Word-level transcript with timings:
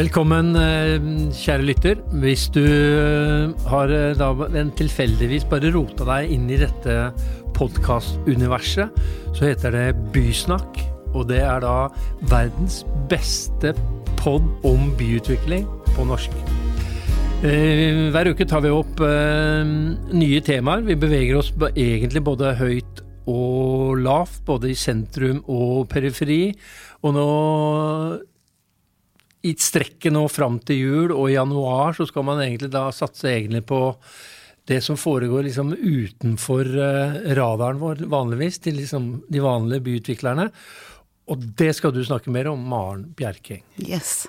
Velkommen, 0.00 0.54
eh, 0.56 0.96
kjære 1.36 1.64
lytter. 1.66 1.98
Hvis 2.22 2.46
du 2.48 2.62
eh, 2.64 3.50
har 3.68 3.90
eh, 3.92 4.14
da 4.16 4.30
tilfeldigvis 4.78 5.44
bare 5.50 5.68
rota 5.74 6.06
deg 6.08 6.30
inn 6.32 6.46
i 6.48 6.56
dette 6.56 6.94
podkastuniverset, 7.58 8.96
så 9.36 9.44
heter 9.44 9.76
det 9.76 9.98
Bysnakk. 10.14 10.80
Og 11.12 11.28
det 11.28 11.42
er 11.44 11.60
da 11.60 11.90
verdens 12.30 12.78
beste 13.10 13.74
pod 14.16 14.46
om 14.64 14.88
byutvikling 14.96 15.68
på 15.92 16.08
norsk. 16.08 16.32
Hver 17.42 18.32
uke 18.32 18.48
tar 18.48 18.64
vi 18.64 18.72
opp 18.72 19.00
nye 19.04 20.40
temaer. 20.44 20.84
Vi 20.86 20.96
beveger 20.96 21.40
oss 21.40 21.52
egentlig 21.74 22.24
både 22.24 22.56
høyt 22.56 23.04
og 23.28 24.00
lavt, 24.00 24.46
både 24.48 24.72
i 24.72 24.80
sentrum 24.80 25.44
og 25.48 25.88
periferi. 25.92 26.54
Og 27.04 27.16
nå 27.16 27.30
i 29.42 29.54
strekket 29.56 30.12
nå 30.12 30.26
fram 30.28 30.58
til 30.64 30.80
jul 30.80 31.14
og 31.14 31.30
i 31.30 31.36
januar 31.38 31.96
så 31.96 32.06
skal 32.08 32.26
man 32.28 32.42
egentlig 32.44 32.70
da 32.74 32.88
satse 32.92 33.30
egentlig 33.30 33.64
på 33.68 33.80
det 34.68 34.82
som 34.84 34.98
foregår 35.00 35.46
liksom 35.48 35.72
utenfor 35.74 36.68
uh, 36.76 37.16
radaren 37.34 37.80
vår 37.80 38.04
vanligvis, 38.12 38.60
til 38.62 38.76
liksom 38.78 39.08
de 39.32 39.40
vanlige 39.42 39.82
byutviklerne. 39.86 40.50
Og 41.30 41.48
det 41.58 41.72
skal 41.78 41.94
du 41.94 42.04
snakke 42.06 42.30
mer 42.30 42.50
om, 42.52 42.62
Maren 42.70 43.08
Bjerking. 43.18 43.64
Yes. 43.82 44.28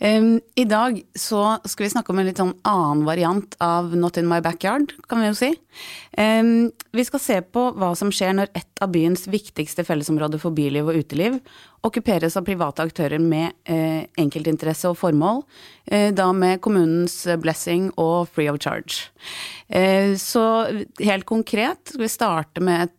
Um, 0.00 0.40
I 0.56 0.64
dag 0.64 1.02
så 1.12 1.58
skal 1.68 1.84
vi 1.84 1.90
snakke 1.92 2.14
om 2.14 2.20
en 2.22 2.28
litt 2.30 2.38
sånn 2.40 2.54
annen 2.64 3.02
variant 3.04 3.52
av 3.60 3.92
Not 3.92 4.16
in 4.16 4.30
my 4.30 4.38
backyard, 4.40 4.94
kan 5.10 5.20
vi 5.20 5.28
jo 5.28 5.36
si. 5.36 5.50
Um, 6.16 6.70
vi 6.96 7.04
skal 7.04 7.20
se 7.20 7.36
på 7.44 7.66
hva 7.76 7.92
som 7.98 8.08
skjer 8.12 8.32
når 8.38 8.48
et 8.56 8.80
av 8.80 8.90
byens 8.94 9.26
viktigste 9.28 9.84
fellesområder 9.84 10.40
for 10.40 10.56
byliv 10.56 10.88
og 10.88 11.02
uteliv 11.04 11.36
okkuperes 11.84 12.34
av 12.36 12.44
private 12.44 12.84
aktører 12.84 13.20
med 13.20 13.54
uh, 13.68 14.02
enkeltinteresse 14.20 14.88
og 14.88 14.98
formål, 15.00 15.44
uh, 15.92 16.08
da 16.16 16.26
med 16.36 16.60
kommunens 16.64 17.22
blessing 17.40 17.88
og 18.00 18.28
free 18.32 18.50
of 18.52 18.58
charge. 18.60 19.10
Uh, 19.68 20.16
så 20.20 20.44
helt 21.00 21.28
konkret 21.28 21.92
skal 21.92 22.04
vi 22.04 22.12
starte 22.12 22.64
med 22.64 22.88
et 22.88 22.96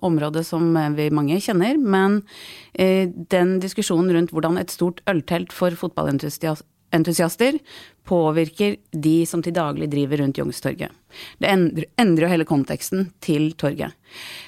område 0.00 0.40
som 0.40 0.70
vi 0.96 1.10
mange 1.12 1.36
kjenner, 1.44 1.76
men 1.76 2.22
den 2.72 3.50
diskusjonen 3.60 4.08
rundt 4.16 4.30
hvordan 4.32 4.56
et 4.56 4.72
stort 4.72 5.02
øltelt 5.10 5.52
for 5.52 5.76
fotballentusiaster 5.76 6.39
entusiaster 6.94 7.58
påvirker 8.10 8.76
de 8.90 9.14
som 9.28 9.42
til 9.44 9.54
daglig 9.54 9.88
driver 9.92 10.22
rundt 10.22 10.40
Youngstorget. 10.40 10.92
Det 11.42 11.50
endrer, 11.50 12.24
jo 12.24 12.30
hele 12.30 12.46
konteksten 12.48 13.08
til 13.22 13.50
torget. 13.58 13.94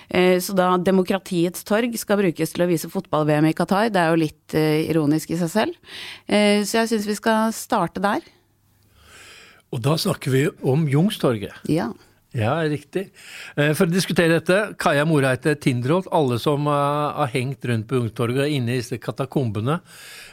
Eh, 0.08 0.38
så 0.42 0.54
da 0.56 0.74
demokratiets 0.78 1.66
torg 1.66 1.94
skal 1.98 2.20
brukes 2.22 2.54
til 2.54 2.64
å 2.64 2.70
vise 2.70 2.90
fotball-VM 2.90 3.50
i 3.50 3.56
Qatar, 3.56 3.90
det 3.94 4.02
er 4.02 4.12
jo 4.12 4.22
litt 4.22 4.56
eh, 4.58 4.86
ironisk 4.90 5.34
i 5.34 5.40
seg 5.40 5.52
selv. 5.52 5.98
Eh, 6.26 6.62
så 6.66 6.82
jeg 6.82 6.94
syns 6.94 7.10
vi 7.10 7.18
skal 7.18 7.52
starte 7.56 8.02
der. 8.02 8.24
Og 9.72 9.82
da 9.82 9.96
snakker 10.00 10.34
vi 10.34 10.46
om 10.68 10.88
Youngstorget. 10.90 11.62
Ja. 11.70 11.92
Ja, 12.32 12.54
riktig. 12.64 13.10
For 13.52 13.84
å 13.84 13.92
diskutere 13.92 14.38
dette, 14.38 14.56
Kaja 14.80 15.02
Moreite 15.04 15.52
Tindroth, 15.60 16.08
alle 16.16 16.38
som 16.40 16.64
har 16.64 17.28
hengt 17.28 17.64
rundt 17.68 17.84
på 17.90 17.98
Youngstorget 17.98 18.46
og 18.46 18.54
inne 18.56 18.72
i 18.72 18.78
disse 18.80 18.96
katakombene, 18.96 19.82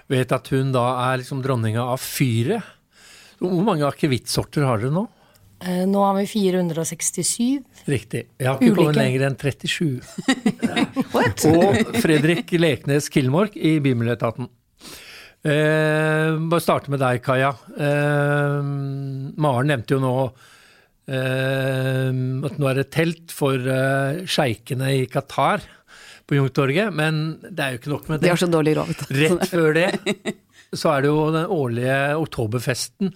vet 0.09 0.33
at 0.35 0.52
hun 0.53 0.73
da 0.75 0.85
er 1.09 1.21
liksom 1.21 1.43
dronninga 1.45 1.85
av 1.93 2.02
fyret. 2.02 2.75
Hvor 3.39 3.63
mange 3.63 3.88
akevittsorter 3.88 4.65
har 4.67 4.81
dere 4.81 4.91
nå? 4.95 5.05
Eh, 5.59 5.83
nå 5.88 6.03
har 6.03 6.15
vi 6.15 6.25
467. 6.27 7.63
Riktig. 7.91 8.25
Jeg 8.39 8.47
har 8.47 8.59
ikke 8.59 8.77
kommet 8.77 8.99
lenger 8.99 9.25
enn 9.27 9.37
37. 9.39 9.99
og 11.52 11.98
Fredrik 11.99 12.53
Leknes 12.59 13.09
Kilmork 13.11 13.58
i 13.59 13.77
Bymiljøetaten. 13.83 14.49
Eh, 15.39 16.36
bare 16.52 16.64
starte 16.64 16.92
med 16.92 16.99
deg, 17.03 17.21
Kaja. 17.23 17.53
Eh, 17.75 18.59
Maren 19.39 19.71
nevnte 19.71 19.95
jo 19.95 20.03
nå 20.03 20.14
eh, 21.08 22.11
at 22.11 22.59
nå 22.59 22.71
er 22.71 22.81
det 22.81 22.89
telt 22.95 23.36
for 23.36 23.55
eh, 23.55 24.23
sjeikene 24.27 24.93
i 24.98 25.05
Qatar 25.11 25.64
på 26.30 26.38
Jungtorget, 26.38 26.94
men 26.94 27.40
det 27.42 27.66
er 27.66 27.73
jo 27.73 27.82
ikke 27.82 27.95
nok 27.95 28.06
med 28.12 28.20
det. 28.20 28.28
De 28.28 28.34
har 28.36 28.42
så 28.42 28.52
dårlig 28.54 28.78
råd. 28.78 29.04
Rett 29.20 29.50
før 29.50 29.73
det 29.78 29.90
så 30.76 30.92
er 30.94 31.04
det 31.04 31.10
jo 31.10 31.30
den 31.34 31.50
årlige 31.54 31.95
oktoberfesten. 32.20 33.14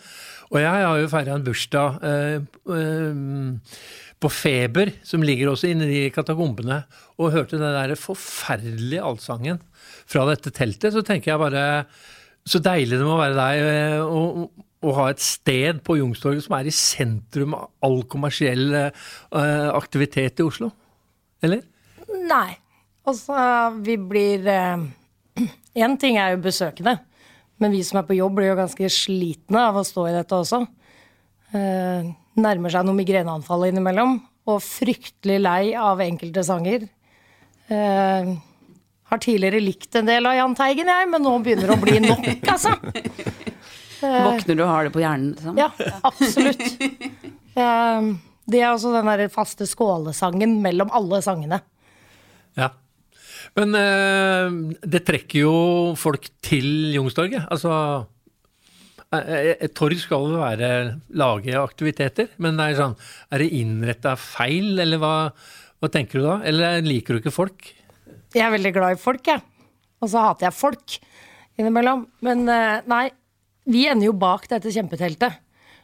Og 0.53 0.59
jeg 0.61 0.85
har 0.85 0.97
jo 1.01 1.11
feira 1.11 1.35
en 1.37 1.45
bursdag 1.45 1.99
eh, 2.07 2.47
eh, 2.77 3.77
på 4.23 4.31
Feber, 4.31 4.93
som 5.05 5.25
ligger 5.25 5.51
også 5.51 5.69
inne 5.69 5.89
i 5.91 6.03
katakombene, 6.13 6.83
og 7.19 7.33
hørte 7.35 7.59
den 7.59 7.75
der 7.75 7.95
forferdelige 7.99 9.03
allsangen 9.05 9.61
fra 10.09 10.25
dette 10.29 10.53
teltet, 10.55 10.93
så 10.95 11.03
tenker 11.05 11.33
jeg 11.33 11.41
bare 11.41 11.65
Så 12.43 12.59
deilig 12.59 12.97
det 12.99 13.05
må 13.07 13.15
være 13.15 13.37
deg 13.37 13.61
eh, 13.63 14.01
å, 14.03 14.49
å 14.83 14.95
ha 14.97 15.05
et 15.13 15.21
sted 15.23 15.79
på 15.85 15.95
Youngstorget 15.95 16.43
som 16.43 16.57
er 16.57 16.67
i 16.67 16.75
sentrum 16.75 17.53
av 17.55 17.69
all 17.87 18.01
kommersiell 18.11 18.65
eh, 18.75 19.69
aktivitet 19.71 20.41
i 20.43 20.47
Oslo. 20.49 20.73
Eller? 21.43 21.63
Nei. 22.27 22.62
Altså, 23.03 23.35
vi 23.83 23.97
blir 23.99 24.45
Én 24.47 24.85
eh, 25.75 25.95
ting 26.01 26.17
er 26.21 26.35
jo 26.35 26.43
besøkende, 26.45 26.97
men 27.59 27.73
vi 27.73 27.81
som 27.83 27.99
er 27.99 28.07
på 28.07 28.15
jobb, 28.17 28.37
blir 28.37 28.51
jo 28.53 28.59
ganske 28.59 28.89
slitne 28.91 29.67
av 29.69 29.79
å 29.79 29.85
stå 29.87 30.07
i 30.09 30.15
dette 30.15 30.37
også. 30.37 30.61
Eh, 31.53 32.11
nærmer 32.39 32.73
seg 32.73 32.87
noe 32.87 32.97
migreneanfall 32.97 33.67
innimellom, 33.69 34.17
og 34.49 34.63
fryktelig 34.63 35.39
lei 35.41 35.73
av 35.79 36.01
enkelte 36.03 36.43
sanger. 36.47 36.87
Eh, 37.71 38.33
har 39.13 39.21
tidligere 39.21 39.61
likt 39.61 39.95
en 39.99 40.07
del 40.09 40.25
av 40.27 40.37
Jahn 40.37 40.55
Teigen, 40.57 40.89
jeg, 40.89 41.09
men 41.11 41.23
nå 41.23 41.33
begynner 41.43 41.69
det 41.69 41.75
å 41.75 41.81
bli 41.83 41.99
nok, 42.03 42.29
altså. 42.55 42.73
Eh, 44.03 44.19
Våkner 44.29 44.57
du 44.57 44.63
og 44.63 44.71
har 44.71 44.87
det 44.87 44.93
på 44.95 45.03
hjernen? 45.03 45.33
Liksom? 45.35 45.59
Ja, 45.59 45.69
absolutt. 46.07 46.63
Eh, 47.53 48.07
det 48.49 48.63
er 48.63 48.71
også 48.71 48.95
den 48.95 49.11
der 49.11 49.27
faste 49.31 49.67
skålesangen 49.69 50.57
mellom 50.63 50.89
alle 50.95 51.19
sangene. 51.23 51.59
Ja. 52.59 52.71
Men 53.59 53.77
eh, 53.77 54.55
det 54.89 55.03
trekker 55.05 55.43
jo 55.43 55.53
folk 55.99 56.25
til 56.43 56.95
Youngstorget. 56.95 57.45
Altså 57.53 57.73
eh, 59.13 59.53
et 59.53 59.75
torg 59.77 59.99
skal 60.01 60.31
jo 60.33 60.41
være 60.41 60.71
lage 61.19 61.53
aktiviteter, 61.59 62.31
men 62.41 62.57
det 62.57 62.71
er, 62.71 62.79
sånn, 62.81 62.97
er 63.29 63.43
det 63.43 63.51
innretta 63.59 64.15
feil, 64.17 64.73
eller 64.81 65.01
hva, 65.01 65.15
hva, 65.77 65.91
tenker 65.93 66.19
du 66.19 66.27
da? 66.27 66.39
Eller 66.49 66.81
liker 66.85 67.13
du 67.13 67.21
ikke 67.21 67.35
folk? 67.35 67.69
Jeg 68.33 68.45
er 68.47 68.55
veldig 68.55 68.73
glad 68.73 68.95
i 68.95 69.01
folk, 69.01 69.27
jeg. 69.29 69.43
Og 70.01 70.09
så 70.09 70.23
hater 70.25 70.49
jeg 70.49 70.57
folk 70.57 70.97
innimellom. 71.61 72.07
Men 72.25 72.47
eh, 72.49 72.81
nei, 72.89 73.05
vi 73.69 73.85
ender 73.87 74.09
jo 74.09 74.17
bak 74.17 74.49
dette 74.51 74.73
kjempeteltet. 74.73 75.41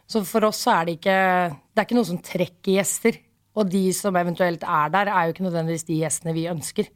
Så 0.09 0.23
for 0.25 0.47
oss 0.47 0.63
så 0.65 0.73
er 0.73 0.87
det 0.87 0.93
ikke 0.97 1.17
Det 1.53 1.77
er 1.77 1.85
ikke 1.85 1.97
noe 1.99 2.07
som 2.07 2.23
trekker 2.23 2.79
gjester. 2.79 3.19
Og 3.59 3.69
de 3.69 3.83
som 3.93 4.15
eventuelt 4.17 4.63
er 4.65 4.91
der, 4.93 5.11
er 5.11 5.27
jo 5.27 5.35
ikke 5.35 5.45
nødvendigvis 5.45 5.85
de 5.85 5.99
gjestene 6.01 6.33
vi 6.33 6.49
ønsker. 6.49 6.89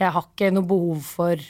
Jeg 0.00 0.10
har 0.14 0.26
ikke 0.26 0.50
noe 0.54 0.66
behov 0.66 1.04
for 1.06 1.44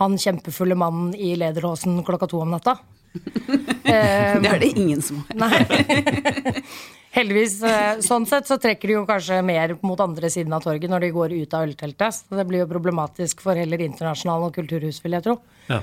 han 0.00 0.16
kjempefulle 0.18 0.76
mannen 0.78 1.12
i 1.14 1.34
lederhosen 1.38 2.00
klokka 2.06 2.30
to 2.32 2.40
om 2.42 2.54
natta. 2.54 2.78
det 3.84 4.48
er 4.48 4.60
det 4.62 4.72
ingen 4.72 5.02
som 5.04 5.20
har. 5.20 5.36
Nei. 5.44 6.62
Heldigvis. 7.16 7.58
Eh, 7.68 7.98
sånn 8.04 8.24
sett 8.28 8.48
så 8.48 8.56
trekker 8.60 8.88
de 8.88 8.96
jo 8.96 9.02
kanskje 9.08 9.42
mer 9.44 9.74
mot 9.84 10.00
andre 10.00 10.30
siden 10.32 10.54
av 10.56 10.64
torget 10.64 10.88
når 10.90 11.04
de 11.04 11.10
går 11.12 11.34
ut 11.36 11.56
av 11.56 11.66
ølteltet. 11.66 12.22
Så 12.22 12.38
det 12.38 12.46
blir 12.48 12.64
jo 12.64 12.70
problematisk 12.70 13.44
for 13.44 13.58
heller 13.58 13.84
internasjonale 13.84 14.48
og 14.48 14.56
kulturhus, 14.56 15.02
vil 15.04 15.18
jeg 15.18 15.26
tro. 15.28 15.36
Ja. 15.68 15.82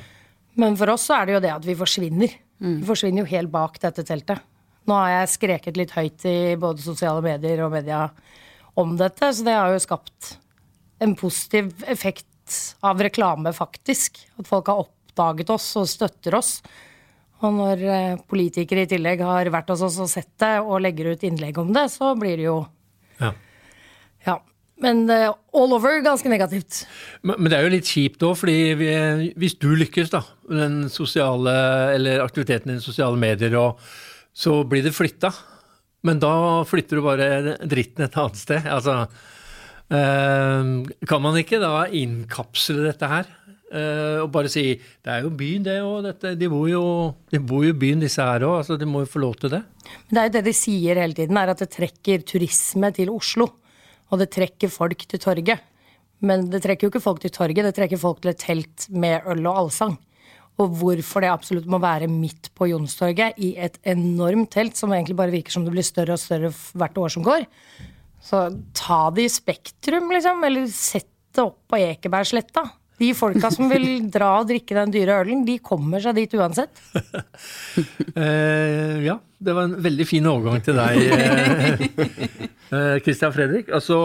Men 0.59 0.77
for 0.79 0.95
oss 0.95 1.05
så 1.05 1.19
er 1.19 1.29
det 1.29 1.37
jo 1.37 1.43
det 1.45 1.53
at 1.53 1.67
vi 1.67 1.77
forsvinner. 1.77 2.33
Mm. 2.59 2.79
Vi 2.81 2.89
forsvinner 2.89 3.23
jo 3.23 3.29
helt 3.29 3.53
bak 3.53 3.77
dette 3.83 4.03
teltet. 4.07 4.41
Nå 4.89 4.97
har 4.97 5.19
jeg 5.19 5.33
skreket 5.35 5.77
litt 5.77 5.93
høyt 5.93 6.25
i 6.25 6.37
både 6.59 6.81
sosiale 6.81 7.21
medier 7.21 7.61
og 7.61 7.75
media 7.75 8.07
om 8.79 8.95
dette, 8.97 9.29
så 9.35 9.45
det 9.45 9.53
har 9.53 9.69
jo 9.69 9.81
skapt 9.83 10.33
en 10.99 11.15
positiv 11.15 11.71
effekt 11.87 12.27
av 12.85 13.01
reklame, 13.01 13.53
faktisk. 13.53 14.19
At 14.39 14.49
folk 14.49 14.69
har 14.71 14.83
oppdaget 14.85 15.51
oss 15.53 15.67
og 15.79 15.89
støtter 15.89 16.37
oss. 16.39 16.57
Og 17.39 17.55
når 17.55 17.83
eh, 17.87 18.21
politikere 18.27 18.83
i 18.83 18.89
tillegg 18.91 19.23
har 19.23 19.51
vært 19.53 19.71
hos 19.71 19.83
oss 19.85 19.99
og 20.03 20.09
sett 20.11 20.31
det 20.41 20.57
og 20.59 20.81
legger 20.83 21.13
ut 21.13 21.23
innlegg 21.23 21.59
om 21.61 21.71
det, 21.75 21.87
så 21.93 22.11
blir 22.19 22.35
det 22.39 22.49
jo 22.49 22.59
Ja. 23.19 23.33
ja. 24.25 24.39
Men 24.79 25.03
uh, 25.11 25.35
all 25.55 25.73
over 25.75 25.99
ganske 26.03 26.29
negativt. 26.31 26.85
Men, 27.21 27.35
men, 27.35 27.49
det 27.51 27.57
er 27.57 27.65
jo 27.67 27.71
litt 27.73 27.89
kjipt 27.91 28.23
òg, 28.23 28.37
fordi 28.39 28.59
vi, 28.79 28.91
hvis 29.39 29.57
du 29.59 29.73
lykkes, 29.75 30.11
da, 30.13 30.21
den 30.47 30.85
sosiale, 30.91 31.55
eller 31.97 32.23
aktiviteten 32.23 32.77
i 32.77 32.83
sosiale 32.83 33.19
medier, 33.19 33.57
og 33.59 33.81
så 34.31 34.61
blir 34.63 34.85
det 34.85 34.95
flytta. 34.95 35.33
Men 36.07 36.21
da 36.23 36.31
flytter 36.67 36.95
du 36.95 37.03
bare 37.03 37.57
dritten 37.67 38.05
et 38.05 38.15
annet 38.19 38.39
sted. 38.39 38.67
Altså 38.71 39.01
kan 39.89 41.23
man 41.23 41.37
ikke 41.39 41.61
da 41.61 41.87
innkapsle 41.89 42.83
dette 42.85 43.09
her? 43.09 43.29
Uh, 43.69 44.23
og 44.23 44.31
bare 44.33 44.49
si 44.49 44.63
det 44.73 45.11
er 45.13 45.25
jo 45.25 45.29
byen, 45.37 45.61
det 45.65 45.75
òg. 45.85 46.07
De, 46.39 46.47
bor 46.49 46.65
jo, 46.69 46.83
de 47.29 47.37
bor 47.37 47.65
jo 47.65 47.73
i 47.73 47.77
byen, 47.77 48.01
disse 48.01 48.23
her 48.25 48.45
òg. 48.47 48.63
Altså, 48.63 48.79
de 48.81 48.87
må 48.89 49.03
jo 49.03 49.11
få 49.11 49.21
lov 49.21 49.35
til 49.41 49.53
det. 49.53 49.61
Men 50.07 50.17
det 50.17 50.21
er 50.21 50.29
jo 50.29 50.35
det 50.37 50.45
de 50.47 50.55
sier 50.57 51.01
hele 51.01 51.17
tiden, 51.17 51.37
er 51.37 51.53
at 51.53 51.61
det 51.61 51.69
trekker 51.75 52.25
turisme 52.25 52.89
til 52.97 53.13
Oslo. 53.13 53.49
Og 54.09 54.21
det 54.21 54.31
trekker 54.33 54.73
folk 54.73 55.05
til 55.05 55.21
torget. 55.21 55.65
Men 56.25 56.49
det 56.51 56.63
trekker 56.65 56.87
jo 56.87 56.91
ikke 56.91 57.03
folk 57.03 57.21
til 57.23 57.31
torget, 57.31 57.61
det 57.63 57.75
trekker 57.77 57.99
folk 58.01 58.23
til 58.23 58.33
et 58.33 58.41
telt 58.41 58.89
med 58.91 59.27
øl 59.29 59.45
og 59.47 59.65
allsang. 59.65 59.97
og 60.59 60.73
hvorfor 60.75 61.23
det 61.23 61.29
absolutt 61.31 61.69
må 61.71 61.77
være 61.79 62.09
midt 62.11 62.49
på 62.51 62.67
Jonstorget 62.67 63.37
i 63.39 63.53
et 63.55 63.77
enormt 63.87 64.49
telt 64.51 64.75
som 64.75 64.91
egentlig 64.91 65.15
bare 65.15 65.31
virker 65.31 65.55
som 65.55 65.63
det 65.63 65.71
blir 65.71 65.87
større 65.87 66.17
og 66.17 66.19
større 66.19 66.51
hvert 66.51 66.99
år 66.99 67.13
som 67.13 67.23
går. 67.23 67.45
Så 68.21 68.43
ta 68.75 69.05
det 69.15 69.27
i 69.27 69.31
Spektrum, 69.31 70.11
liksom, 70.13 70.43
eller 70.43 70.67
sett 70.73 71.09
det 71.35 71.45
opp 71.45 71.61
på 71.69 71.79
Ekebergsletta. 71.79 72.65
De 72.99 73.13
folka 73.15 73.47
som 73.53 73.69
vil 73.71 73.87
dra 74.15 74.33
og 74.41 74.49
drikke 74.49 74.75
den 74.75 74.93
dyre 74.93 75.21
ølen, 75.23 75.45
de 75.47 75.59
kommer 75.63 76.03
seg 76.03 76.17
dit 76.19 76.35
uansett. 76.35 76.81
eh, 78.19 78.99
ja, 79.05 79.15
det 79.39 79.55
var 79.55 79.69
en 79.69 79.77
veldig 79.85 80.07
fin 80.07 80.27
overgang 80.27 80.63
til 80.65 80.79
deg, 80.79 80.99
eh, 81.15 82.97
Christian 83.05 83.31
Fredrik. 83.33 83.71
Altså, 83.73 83.99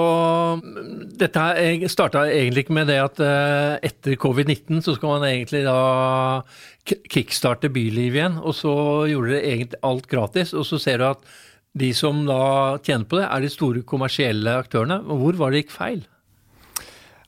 dette 1.19 1.91
starta 1.91 2.23
egentlig 2.31 2.65
ikke 2.65 2.79
med 2.79 2.93
det 2.93 3.01
at 3.03 3.25
eh, 3.25 3.75
etter 3.91 4.15
covid-19 4.21 4.85
så 4.87 4.95
skal 4.95 5.17
man 5.17 5.27
egentlig 5.27 5.65
da 5.67 6.45
kickstarte 6.87 7.73
bylivet 7.75 8.21
igjen, 8.21 8.39
og 8.39 8.55
så 8.55 8.77
gjorde 9.11 9.35
det 9.35 9.43
egentlig 9.43 9.83
alt 9.91 10.07
gratis. 10.11 10.55
Og 10.55 10.69
så 10.69 10.79
ser 10.79 11.03
du 11.03 11.09
at 11.11 11.27
de 11.75 11.91
som 11.97 12.23
da 12.29 12.79
tjener 12.87 13.07
på 13.11 13.19
det, 13.19 13.27
er 13.27 13.43
de 13.43 13.51
store 13.53 13.83
kommersielle 13.87 14.59
aktørene. 14.63 15.01
Hvor 15.09 15.39
var 15.41 15.53
det 15.53 15.65
gikk 15.65 15.75
feil? 15.75 16.05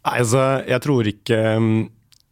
Nei, 0.07 0.21
altså, 0.21 0.43
jeg 0.63 0.83
tror 0.85 1.09
ikke 1.11 1.39
um, 1.59 1.71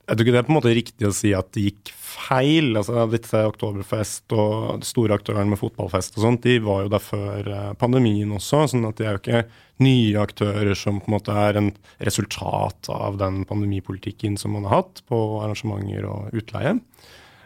Jeg 0.04 0.14
tror 0.14 0.22
ikke 0.22 0.34
det 0.34 0.40
er 0.42 0.46
på 0.46 0.52
en 0.52 0.58
måte 0.60 0.74
riktig 0.76 1.08
å 1.08 1.16
si 1.16 1.32
at 1.34 1.48
det 1.56 1.64
gikk 1.64 1.90
feil. 1.96 2.74
Altså, 2.78 3.06
disse 3.10 3.40
Oktoberfest 3.48 4.34
og 4.36 4.82
de 4.82 4.88
store 4.88 5.18
aktørene 5.18 5.50
med 5.50 5.58
fotballfest 5.58 6.18
og 6.18 6.26
sånt, 6.26 6.46
de 6.46 6.60
var 6.62 6.84
jo 6.84 6.92
der 6.92 7.02
før 7.02 7.50
uh, 7.50 7.72
pandemien 7.80 8.30
også. 8.36 8.66
sånn 8.70 8.86
at 8.86 9.00
de 9.00 9.08
er 9.08 9.16
jo 9.16 9.22
ikke 9.24 9.44
nye 9.82 10.22
aktører 10.22 10.78
som 10.78 11.00
på 11.02 11.10
en 11.10 11.16
måte 11.16 11.34
er 11.34 11.58
en 11.58 11.72
resultat 11.98 12.92
av 12.94 13.18
den 13.18 13.42
pandemipolitikken 13.48 14.38
som 14.38 14.54
man 14.54 14.68
har 14.68 14.84
hatt 14.84 15.02
på 15.10 15.20
arrangementer 15.42 16.06
og 16.06 16.36
utleie. 16.36 16.76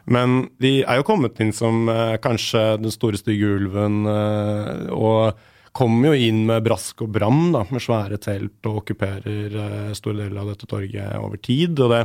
Men 0.08 0.46
de 0.62 0.80
er 0.82 1.00
jo 1.00 1.06
kommet 1.06 1.38
inn 1.42 1.52
som 1.56 1.88
uh, 1.90 2.16
kanskje 2.22 2.62
den 2.80 2.92
store 2.94 3.20
stygge 3.20 3.50
ulven. 3.58 4.00
Uh, 4.08 4.88
og 4.94 5.44
kommer 5.76 6.10
jo 6.10 6.28
inn 6.28 6.42
med 6.48 6.64
brask 6.66 7.04
og 7.04 7.12
bram, 7.14 7.50
da, 7.54 7.62
med 7.70 7.84
svære 7.84 8.18
telt 8.22 8.66
og 8.66 8.80
okkuperer 8.82 9.54
uh, 9.54 9.92
store 9.96 10.24
deler 10.24 10.40
av 10.42 10.54
dette 10.54 10.70
torget 10.70 11.18
over 11.20 11.40
tid. 11.44 11.76
og 11.84 11.92
det, 11.92 12.02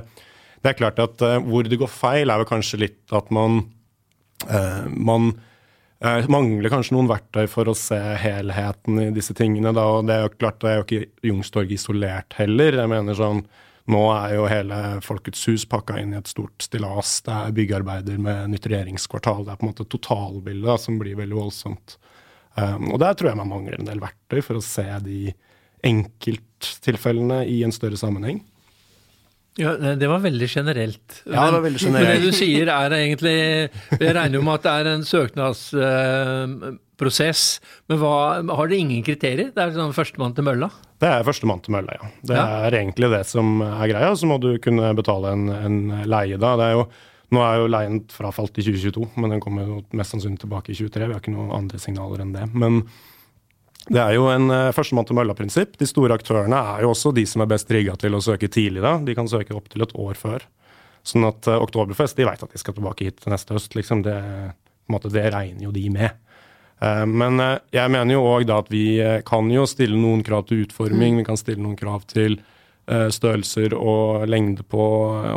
det 0.64 0.74
er 0.74 0.80
klart 0.80 1.00
at 1.04 1.24
Hvor 1.48 1.66
det 1.68 1.80
går 1.80 1.92
feil, 1.92 2.30
er 2.30 2.44
vel 2.44 2.48
kanskje 2.48 2.84
litt 2.86 3.16
at 3.16 3.32
man, 3.36 3.66
man 4.88 5.34
mangler 6.32 6.72
kanskje 6.72 6.96
noen 6.96 7.10
verktøy 7.10 7.50
for 7.52 7.68
å 7.68 7.76
se 7.76 8.00
helheten 8.22 9.02
i 9.02 9.10
disse 9.16 9.36
tingene. 9.36 9.74
Da, 9.76 9.84
og 9.98 10.08
Det 10.08 10.16
er 10.16 10.24
jo 10.24 10.32
klart, 10.38 10.62
det 10.64 10.72
er 10.72 10.80
jo 10.80 10.86
ikke 10.88 11.28
Youngstorget 11.28 11.76
isolert 11.76 12.38
heller. 12.40 12.80
jeg 12.80 12.92
mener 12.92 13.20
sånn, 13.20 13.44
Nå 13.92 14.00
er 14.16 14.38
jo 14.38 14.46
hele 14.48 14.78
Folkets 15.04 15.42
hus 15.50 15.66
pakka 15.68 15.98
inn 16.00 16.14
i 16.14 16.20
et 16.22 16.30
stort 16.32 16.64
stillas. 16.64 17.18
Det 17.26 17.34
er 17.36 17.56
byggearbeider 17.58 18.18
med 18.22 18.54
nytt 18.54 18.68
regjeringskvartal. 18.72 19.44
Det 19.44 19.52
er 19.52 19.60
på 19.60 19.66
en 19.68 19.74
måte 19.74 19.90
totalbildet 19.92 20.86
som 20.86 21.00
blir 21.02 21.20
veldig 21.20 21.38
voldsomt. 21.42 21.98
Um, 22.56 22.94
og 22.94 23.00
der 23.02 23.14
tror 23.18 23.30
jeg 23.32 23.40
man 23.42 23.52
mangler 23.52 23.76
en 23.80 23.90
del 23.90 24.00
verktøy 24.00 24.40
for 24.46 24.56
å 24.60 24.64
se 24.64 24.86
de 25.04 25.34
enkelttilfellene 25.84 27.40
i 27.50 27.64
en 27.68 27.76
større 27.76 27.98
sammenheng. 28.00 28.40
Ja, 29.60 29.76
Det 29.78 30.08
var 30.10 30.20
veldig 30.24 30.48
generelt. 30.50 31.22
Ja, 31.28 31.46
det 31.46 31.52
var 31.54 31.62
veldig 31.62 31.82
generelt. 31.82 32.08
Men 32.08 32.22
det 32.22 32.26
du 32.26 32.32
sier 32.34 32.68
er 32.74 32.90
egentlig 32.98 33.70
Jeg 34.00 34.16
regner 34.16 34.36
jo 34.40 34.44
med 34.48 34.54
at 34.56 34.64
det 34.66 34.72
er 34.74 34.86
en 34.94 35.04
søknadsprosess. 35.06 37.44
Men 37.92 37.98
hva, 38.02 38.16
har 38.42 38.68
det 38.72 38.80
ingen 38.82 39.04
kriterier? 39.06 39.52
Det 39.54 39.62
er 39.62 39.76
sånn 39.76 39.94
førstemann 39.94 40.34
til 40.34 40.48
mølla? 40.48 40.70
Det 41.04 41.10
er 41.12 41.26
førstemann 41.28 41.60
til 41.64 41.76
mølla, 41.76 41.98
ja. 42.00 42.12
Det 42.24 42.38
ja. 42.38 42.44
er 42.64 42.78
egentlig 42.80 43.10
det 43.12 43.26
som 43.28 43.58
er 43.66 43.90
greia. 43.92 44.14
Så 44.16 44.30
må 44.30 44.38
du 44.40 44.54
kunne 44.64 44.94
betale 44.96 45.34
en, 45.36 45.50
en 45.52 45.82
leie 46.08 46.40
da. 46.40 46.54
Det 46.60 46.70
er 46.70 46.78
jo 46.80 46.86
nå 47.34 47.42
er 47.42 47.64
jo 47.64 47.72
leien 47.72 47.98
frafalt 48.14 48.60
i 48.62 48.66
2022, 48.66 49.08
men 49.22 49.34
den 49.34 49.42
kommer 49.42 49.66
jo 49.66 49.80
mest 49.98 50.14
sannsynlig 50.14 50.44
tilbake 50.44 50.70
i 50.70 50.78
2023. 50.78 51.08
Vi 51.08 51.16
har 51.16 51.24
ikke 51.24 51.34
noen 51.34 51.54
andre 51.56 51.80
signaler 51.82 52.22
enn 52.22 52.34
det. 52.36 52.46
Men 52.54 52.84
det 53.90 54.00
er 54.00 54.16
jo 54.16 54.28
en 54.32 54.52
uh, 54.54 54.72
førstemann 54.76 55.08
til 55.10 55.18
mølla-prinsipp. 55.18 55.74
De 55.80 55.88
store 55.90 56.16
aktørene 56.16 56.60
er 56.76 56.86
jo 56.86 56.92
også 56.94 57.12
de 57.16 57.26
som 57.28 57.44
er 57.44 57.50
best 57.52 57.72
rigga 57.74 57.98
til 58.00 58.16
å 58.16 58.22
søke 58.24 58.52
tidlig. 58.52 58.84
da. 58.86 58.96
De 59.04 59.16
kan 59.18 59.30
søke 59.30 59.56
opptil 59.58 59.84
et 59.84 59.96
år 60.00 60.20
før. 60.20 60.46
Sånn 61.04 61.26
at 61.28 61.50
uh, 61.50 61.58
Oktoberfest 61.64 62.20
de 62.20 62.28
vet 62.30 62.46
at 62.46 62.54
de 62.54 62.62
skal 62.62 62.78
tilbake 62.78 63.10
hit 63.10 63.26
neste 63.32 63.58
høst. 63.58 63.74
liksom. 63.76 64.06
Det, 64.06 64.14
på 64.14 64.94
en 64.94 64.98
måte, 65.00 65.12
det 65.12 65.26
regner 65.34 65.68
jo 65.68 65.74
de 65.76 65.88
med. 65.92 66.23
Uh, 66.84 67.06
men 67.08 67.40
uh, 67.40 67.62
jeg 67.72 67.94
mener 67.94 68.18
jo 68.18 68.26
òg 68.28 68.52
at 68.52 68.72
vi 68.74 68.88
kan 69.28 69.48
jo 69.54 69.64
stille 69.70 69.96
noen 70.00 70.26
krav 70.26 70.48
til 70.50 70.66
utforming. 70.66 71.16
Mm. 71.16 71.24
Vi 71.24 71.30
kan 71.30 71.40
stille 71.40 71.64
noen 71.64 71.80
krav 71.80 72.06
til 72.12 72.42
størrelser 72.84 73.72
og 73.80 74.26
lengde 74.28 74.60
på 74.68 74.86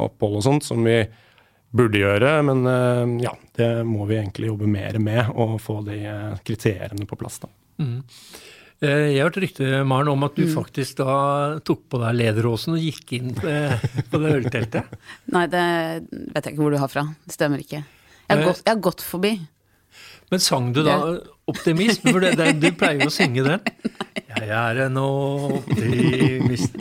opphold 0.02 0.40
og 0.40 0.42
sånt 0.42 0.64
som 0.66 0.80
vi 0.82 0.96
burde 1.76 2.00
gjøre. 2.00 2.34
Men 2.46 2.66
eh, 2.70 3.24
ja, 3.26 3.34
det 3.58 3.70
må 3.88 4.06
vi 4.08 4.18
egentlig 4.20 4.50
jobbe 4.50 4.68
mer 4.70 4.98
med, 5.02 5.32
å 5.34 5.56
få 5.62 5.80
de 5.86 6.00
eh, 6.08 6.36
kriteriene 6.46 7.08
på 7.08 7.18
plass. 7.20 7.40
da. 7.44 7.50
Mm. 7.82 7.98
Eh, 8.84 9.04
jeg 9.14 9.20
har 9.20 9.30
hørt 9.30 9.40
rykte 9.44 9.82
Maren, 9.88 10.12
om 10.12 10.26
at 10.26 10.36
du 10.38 10.46
mm. 10.46 10.54
faktisk 10.54 11.00
da 11.02 11.16
tok 11.66 11.86
på 11.92 12.00
deg 12.02 12.18
lederåsen 12.20 12.76
og 12.76 12.84
gikk 12.84 13.16
inn 13.18 13.34
på 14.10 14.22
det 14.22 14.34
ølteltet? 14.40 14.96
Nei, 15.34 15.46
det 15.52 15.66
vet 16.10 16.42
jeg 16.42 16.54
ikke 16.54 16.62
hvor 16.62 16.76
du 16.76 16.80
har 16.82 16.92
fra. 16.92 17.06
Det 17.26 17.36
stemmer 17.36 17.62
ikke. 17.64 17.84
Jeg 18.26 18.40
har, 18.40 18.48
gått, 18.48 18.64
jeg 18.64 18.72
har 18.72 18.82
gått, 18.82 19.06
forbi. 19.06 19.36
Men 20.32 20.42
sang 20.42 20.72
du 20.74 20.82
da 20.82 20.98
optimisme? 21.50 22.12
For 22.12 22.24
det, 22.24 22.34
det, 22.40 22.52
du 22.62 22.68
pleier 22.78 23.04
jo 23.04 23.10
å 23.10 23.14
synge 23.14 23.46
den. 23.46 23.60
Jeg 24.36 24.50
er 24.50 24.82
en 24.86 25.00
optimist. 25.02 26.76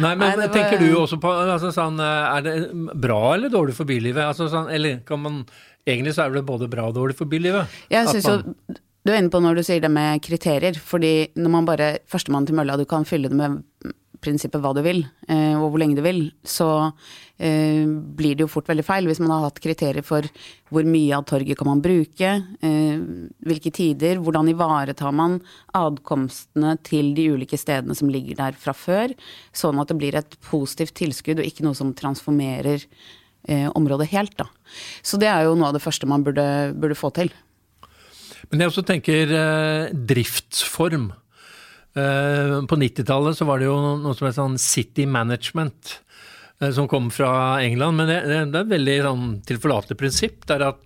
Nei, 0.00 0.14
men 0.14 0.22
Nei, 0.24 0.36
var... 0.40 0.52
tenker 0.54 0.80
du 0.80 0.88
også 0.96 1.18
på 1.20 1.28
altså, 1.28 1.68
sånn, 1.74 1.98
Er 2.00 2.44
det 2.46 2.54
bra 2.96 3.34
eller 3.34 3.52
dårlig 3.52 3.74
for 3.76 3.88
bylivet? 3.88 4.22
Altså, 4.24 4.46
sånn, 4.48 4.70
eller 4.72 5.02
kan 5.08 5.20
man 5.20 5.42
Egentlig 5.82 6.14
så 6.16 6.24
er 6.24 6.36
det 6.36 6.44
både 6.46 6.68
bra 6.70 6.86
og 6.88 6.94
dårlig 6.94 7.16
for 7.18 7.26
bylivet. 7.26 7.66
Jeg 7.90 8.06
synes 8.06 8.28
man... 8.30 8.44
jo 8.46 8.78
du 9.02 9.10
er 9.10 9.18
inne 9.18 9.32
på 9.34 9.40
når 9.42 9.58
du 9.58 9.64
sier 9.66 9.82
det 9.82 9.90
med 9.90 10.22
kriterier, 10.22 10.76
fordi 10.78 11.32
når 11.34 11.50
man 11.50 11.66
bare 11.66 11.88
Førstemann 12.10 12.46
til 12.46 12.54
mølla, 12.54 12.76
du 12.78 12.86
kan 12.86 13.06
fylle 13.08 13.30
det 13.32 13.38
med 13.38 13.58
prinsippet 14.22 14.62
hva 14.62 14.70
du 14.76 14.82
vil, 14.84 15.02
eh, 15.26 15.56
og 15.58 15.72
hvor 15.72 15.82
lenge 15.82 15.98
du 15.98 16.04
vil, 16.04 16.20
så 16.46 16.68
eh, 16.86 17.31
blir 17.42 18.36
det 18.36 18.44
jo 18.44 18.50
fort 18.50 18.68
veldig 18.70 18.84
feil 18.86 19.08
hvis 19.08 19.20
man 19.22 19.32
har 19.34 19.46
hatt 19.48 19.60
kriterier 19.62 20.04
for 20.06 20.26
hvor 20.72 20.86
mye 20.88 21.16
av 21.16 21.24
torget 21.28 21.58
kan 21.58 21.68
man 21.68 21.82
bruke, 21.84 22.30
eh, 22.62 23.00
hvilke 23.44 23.72
tider, 23.74 24.20
hvordan 24.22 24.50
ivaretar 24.52 25.14
man 25.16 25.40
adkomstene 25.76 26.76
til 26.86 27.10
de 27.16 27.28
ulike 27.34 27.58
stedene 27.60 27.96
som 27.98 28.12
ligger 28.12 28.38
der 28.38 28.58
fra 28.58 28.74
før, 28.76 29.16
sånn 29.52 29.80
at 29.82 29.90
det 29.90 29.98
blir 30.00 30.18
et 30.18 30.38
positivt 30.46 30.94
tilskudd 31.00 31.42
og 31.42 31.48
ikke 31.48 31.66
noe 31.66 31.78
som 31.78 31.94
transformerer 31.96 32.86
området 33.74 34.06
helt, 34.12 34.36
da. 34.38 34.44
Så 35.02 35.18
det 35.18 35.26
er 35.26 35.48
jo 35.48 35.56
noe 35.58 35.72
av 35.72 35.74
det 35.74 35.82
første 35.82 36.06
man 36.06 36.22
burde, 36.22 36.44
burde 36.78 36.94
få 36.94 37.08
til. 37.10 37.32
Men 38.52 38.62
jeg 38.62 38.70
også 38.70 38.84
tenker 38.86 39.32
driftsform. 39.90 41.08
Eh, 41.92 42.54
på 42.64 42.76
90-tallet 42.76 43.36
så 43.36 43.44
var 43.44 43.60
det 43.60 43.68
jo 43.68 43.76
noe 44.00 44.16
som 44.16 44.24
het 44.28 44.38
sånn 44.38 44.56
City 44.60 45.04
Management, 45.04 45.98
eh, 45.98 46.11
som 46.74 46.88
kom 46.90 47.10
fra 47.10 47.60
England. 47.64 47.98
Men 47.98 48.10
det, 48.10 48.18
det 48.28 48.38
er 48.40 48.62
et 48.62 48.72
veldig 48.72 48.96
sånn 49.08 49.28
tilforlatelig 49.48 49.98
prinsipp. 49.98 50.42
Det 50.46 50.56
er 50.58 50.66
at 50.68 50.82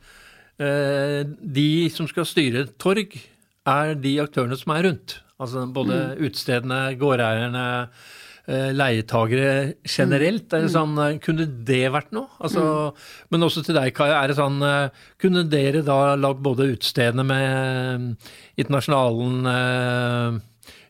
eh, 0.63 1.23
de 1.41 1.71
som 1.93 2.09
skal 2.11 2.29
styre 2.29 2.67
et 2.67 2.77
torg, 2.83 3.17
er 3.67 3.97
de 3.99 4.13
aktørene 4.23 4.57
som 4.59 4.73
er 4.77 4.87
rundt. 4.87 5.19
Altså 5.43 5.67
både 5.69 5.97
mm. 5.99 6.21
utestedene, 6.23 6.81
gårdeierne, 7.01 7.67
leietagere 8.47 9.73
generelt. 9.91 10.47
Er 10.55 10.63
det 10.63 10.69
mm. 10.71 10.75
sånn, 10.77 11.01
Kunne 11.19 11.49
det 11.67 11.81
vært 11.91 12.13
noe? 12.15 12.31
Altså, 12.39 12.63
mm. 12.63 13.09
Men 13.35 13.47
også 13.49 13.65
til 13.67 13.75
deg, 13.75 13.91
Kaja. 13.97 14.21
er 14.21 14.31
det 14.31 14.37
sånn, 14.39 14.63
Kunne 15.19 15.43
dere 15.51 15.83
da 15.85 16.15
lagd 16.15 16.45
både 16.47 16.69
utestedene 16.77 17.27
med 17.27 18.31
Internasjonalen 18.55 20.39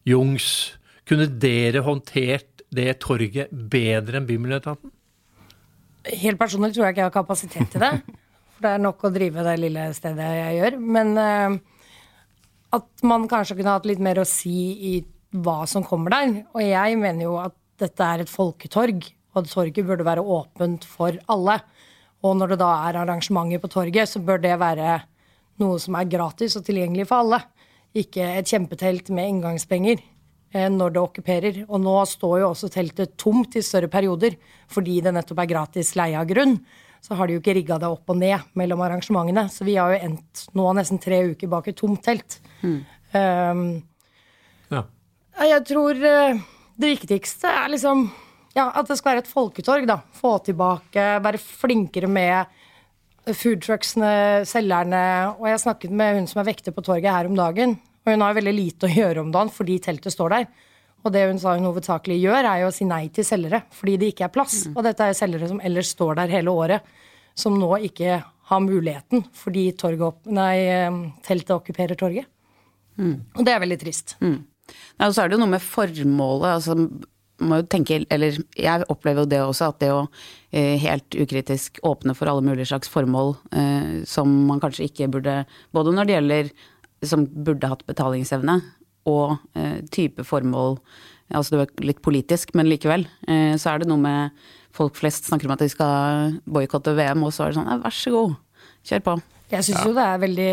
Jungs, 0.06 0.50
kunne 1.08 1.26
dere 1.42 1.82
håndtert 1.86 2.55
det 2.74 2.98
torget 3.02 3.52
bedre 3.52 4.20
enn 4.20 4.28
Bymiljøetaten? 4.28 4.92
Helt 6.22 6.38
personlig 6.38 6.72
tror 6.74 6.86
jeg 6.86 6.94
ikke 6.94 7.02
jeg 7.02 7.08
har 7.08 7.14
kapasitet 7.14 7.72
til 7.72 7.82
det. 7.82 7.92
For 8.54 8.66
det 8.66 8.72
er 8.72 8.82
nok 8.82 9.04
å 9.04 9.12
drive 9.12 9.44
det 9.46 9.56
lille 9.60 9.88
stedet 9.96 10.28
jeg 10.38 10.58
gjør. 10.60 10.78
Men 10.96 11.12
uh, 11.18 11.56
at 12.78 13.06
man 13.06 13.26
kanskje 13.30 13.58
kunne 13.58 13.74
hatt 13.76 13.88
litt 13.88 14.02
mer 14.02 14.22
å 14.22 14.28
si 14.28 14.58
i 14.92 14.94
hva 15.36 15.64
som 15.68 15.84
kommer 15.86 16.14
der. 16.14 16.36
Og 16.54 16.62
jeg 16.64 17.00
mener 17.00 17.26
jo 17.26 17.34
at 17.42 17.56
dette 17.82 18.06
er 18.06 18.24
et 18.24 18.32
folketorg, 18.32 19.02
og 19.34 19.42
at 19.42 19.50
torget 19.52 19.84
burde 19.84 20.06
være 20.06 20.24
åpent 20.24 20.86
for 20.88 21.18
alle. 21.32 21.58
Og 22.24 22.38
når 22.38 22.54
det 22.54 22.62
da 22.62 22.70
er 22.86 23.02
arrangementer 23.02 23.60
på 23.60 23.70
torget, 23.74 24.08
så 24.08 24.22
bør 24.24 24.40
det 24.42 24.54
være 24.62 25.02
noe 25.60 25.76
som 25.80 25.98
er 25.98 26.08
gratis 26.08 26.56
og 26.58 26.64
tilgjengelig 26.64 27.08
for 27.10 27.24
alle 27.24 27.42
ikke 27.96 28.26
et 28.40 28.50
kjempetelt 28.50 29.10
med 29.14 29.30
inngangspenger 29.30 29.96
eh, 30.00 30.04
når 30.72 30.94
det 30.94 31.02
okkuperer. 31.02 31.60
Og 31.68 31.82
nå 31.82 31.94
står 32.08 32.40
jo 32.42 32.50
også 32.50 32.70
teltet 32.72 33.16
tomt 33.20 33.56
i 33.58 33.64
større 33.64 33.90
perioder 33.92 34.38
fordi 34.72 34.98
det 35.04 35.14
nettopp 35.14 35.44
er 35.44 35.50
gratis 35.52 35.94
leie 35.98 36.18
av 36.18 36.28
grunn. 36.30 36.56
Så 37.04 37.14
har 37.14 37.28
de 37.28 37.36
jo 37.36 37.42
ikke 37.42 37.54
rigga 37.58 37.78
det 37.78 37.90
opp 37.90 38.10
og 38.10 38.18
ned 38.18 38.48
mellom 38.58 38.82
arrangementene. 38.82 39.46
Så 39.52 39.66
vi 39.68 39.76
har 39.78 39.94
jo 39.94 40.02
endt 40.08 40.46
nå 40.58 40.66
nesten 40.74 41.00
tre 41.02 41.22
uker 41.32 41.50
bak 41.52 41.68
et 41.70 41.78
tomt 41.78 42.02
telt. 42.02 42.40
Mm. 42.64 42.78
Um, 43.14 43.66
ja. 44.72 44.82
Jeg 45.46 45.66
tror 45.68 46.00
uh, 46.02 46.46
det 46.80 46.94
viktigste 46.96 47.52
er 47.52 47.70
liksom 47.76 48.08
ja, 48.56 48.70
at 48.72 48.88
det 48.88 48.96
skal 48.96 49.12
være 49.12 49.24
et 49.26 49.30
folketorg, 49.30 49.84
da. 49.88 50.00
Få 50.16 50.38
tilbake, 50.44 51.02
være 51.20 51.40
flinkere 51.40 52.08
med 52.08 52.56
foodtrucksene, 53.26 54.46
selgerne. 54.48 55.02
Og 55.36 55.50
jeg 55.50 55.62
snakket 55.62 55.92
med 55.92 56.20
hun 56.20 56.30
som 56.30 56.40
er 56.40 56.48
vekter 56.48 56.74
på 56.74 56.84
torget 56.86 57.12
her 57.12 57.28
om 57.28 57.36
dagen. 57.36 57.76
Og 58.06 58.14
hun 58.14 58.22
har 58.22 58.36
veldig 58.38 58.54
lite 58.54 58.86
å 58.86 58.92
gjøre 58.92 59.24
om 59.24 59.34
dagen 59.34 59.50
fordi 59.52 59.80
teltet 59.82 60.14
står 60.14 60.34
der. 60.36 60.46
Og 61.06 61.12
det 61.14 61.24
hun 61.26 61.40
sa 61.42 61.54
hun 61.54 61.66
hovedsakelig 61.68 62.16
gjør, 62.22 62.46
er 62.46 62.62
jo 62.62 62.70
å 62.70 62.74
si 62.74 62.86
nei 62.86 63.06
til 63.14 63.26
selgere 63.26 63.64
fordi 63.74 63.96
det 64.00 64.12
ikke 64.12 64.28
er 64.28 64.34
plass. 64.34 64.62
Mm. 64.66 64.76
Og 64.76 64.86
dette 64.86 65.10
er 65.10 65.18
selgere 65.18 65.50
som 65.50 65.60
ellers 65.62 65.92
står 65.94 66.18
der 66.20 66.32
hele 66.34 66.54
året, 66.54 66.94
som 67.36 67.58
nå 67.58 67.72
ikke 67.90 68.20
har 68.46 68.62
muligheten 68.62 69.26
fordi 69.34 69.68
opp, 70.06 70.22
nei, 70.30 70.54
eh, 70.70 71.00
teltet 71.26 71.54
okkuperer 71.58 71.98
torget. 71.98 72.30
Mm. 72.96 73.18
Og 73.34 73.44
det 73.44 73.52
er 73.52 73.60
veldig 73.60 73.80
trist. 73.82 74.16
Mm. 74.22 74.46
Ja, 74.98 75.06
og 75.08 75.14
så 75.14 75.22
er 75.22 75.28
det 75.28 75.36
jo 75.36 75.42
noe 75.44 75.54
med 75.54 75.62
formålet. 75.62 76.54
altså 76.54 76.78
må 77.44 77.60
jo 77.60 77.66
tenke, 77.68 77.98
eller 78.12 78.38
jeg 78.56 78.86
opplever 78.92 79.24
jo 79.24 79.30
det 79.30 79.40
også, 79.44 79.70
at 79.70 79.80
det 79.82 79.90
å 79.92 80.04
eh, 80.56 80.76
helt 80.80 81.16
ukritisk 81.20 81.80
åpne 81.86 82.14
for 82.16 82.30
alle 82.30 82.44
mulige 82.44 82.70
slags 82.70 82.90
formål 82.92 83.34
eh, 83.52 83.90
som 84.08 84.30
man 84.48 84.62
kanskje 84.62 84.88
ikke 84.88 85.10
burde 85.12 85.34
Både 85.76 85.92
når 85.92 86.08
det 86.08 86.16
gjelder 86.16 86.50
som 87.04 87.26
burde 87.26 87.68
hatt 87.68 87.84
betalingsevne, 87.88 88.60
og 89.06 89.36
eh, 89.58 89.82
type 89.92 90.24
formål 90.26 90.80
Altså 91.34 91.56
det 91.56 91.58
var 91.58 91.86
litt 91.88 91.98
politisk, 92.06 92.52
men 92.54 92.68
likevel. 92.70 93.02
Eh, 93.26 93.56
så 93.58 93.72
er 93.72 93.82
det 93.82 93.88
noe 93.90 93.98
med 93.98 94.44
folk 94.76 94.94
flest 94.94 95.26
snakker 95.26 95.48
om 95.48 95.56
at 95.56 95.64
de 95.64 95.66
skal 95.72 96.36
boikotte 96.46 96.94
VM, 96.94 97.24
og 97.26 97.32
så 97.34 97.46
er 97.46 97.50
det 97.50 97.58
sånn 97.58 97.82
vær 97.82 97.96
så 97.96 98.12
god, 98.14 98.36
kjør 98.86 99.04
på. 99.08 99.14
Jeg 99.50 99.66
syns 99.66 99.80
ja. 99.80 99.84
jo 99.88 99.96
det 99.96 100.04
er 100.06 100.22
veldig 100.22 100.52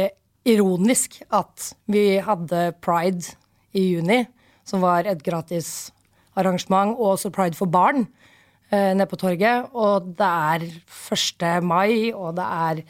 ironisk 0.53 1.19
at 1.33 1.69
vi 1.93 2.05
hadde 2.25 2.65
pride 2.83 3.35
i 3.77 3.85
juni, 3.93 4.23
som 4.65 4.81
var 4.83 5.05
et 5.09 5.21
gratis 5.25 5.91
arrangement, 6.39 6.95
og 6.97 7.15
også 7.15 7.33
pride 7.33 7.57
for 7.57 7.69
barn 7.69 8.07
eh, 8.71 8.93
nede 8.97 9.09
på 9.11 9.19
torget. 9.21 9.69
Og 9.77 10.13
det 10.17 10.29
er 10.29 10.67
1. 11.13 11.47
mai, 11.65 12.09
og 12.13 12.33
det 12.39 12.49
er 12.49 12.83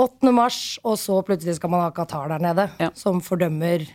8. 0.00 0.32
mars, 0.34 0.60
og 0.86 0.98
så 1.00 1.20
plutselig 1.26 1.58
skal 1.58 1.72
man 1.72 1.84
ha 1.84 1.94
Qatar 1.94 2.30
der 2.32 2.42
nede, 2.42 2.68
ja. 2.80 2.90
som 2.96 3.20
fordømmer 3.24 3.86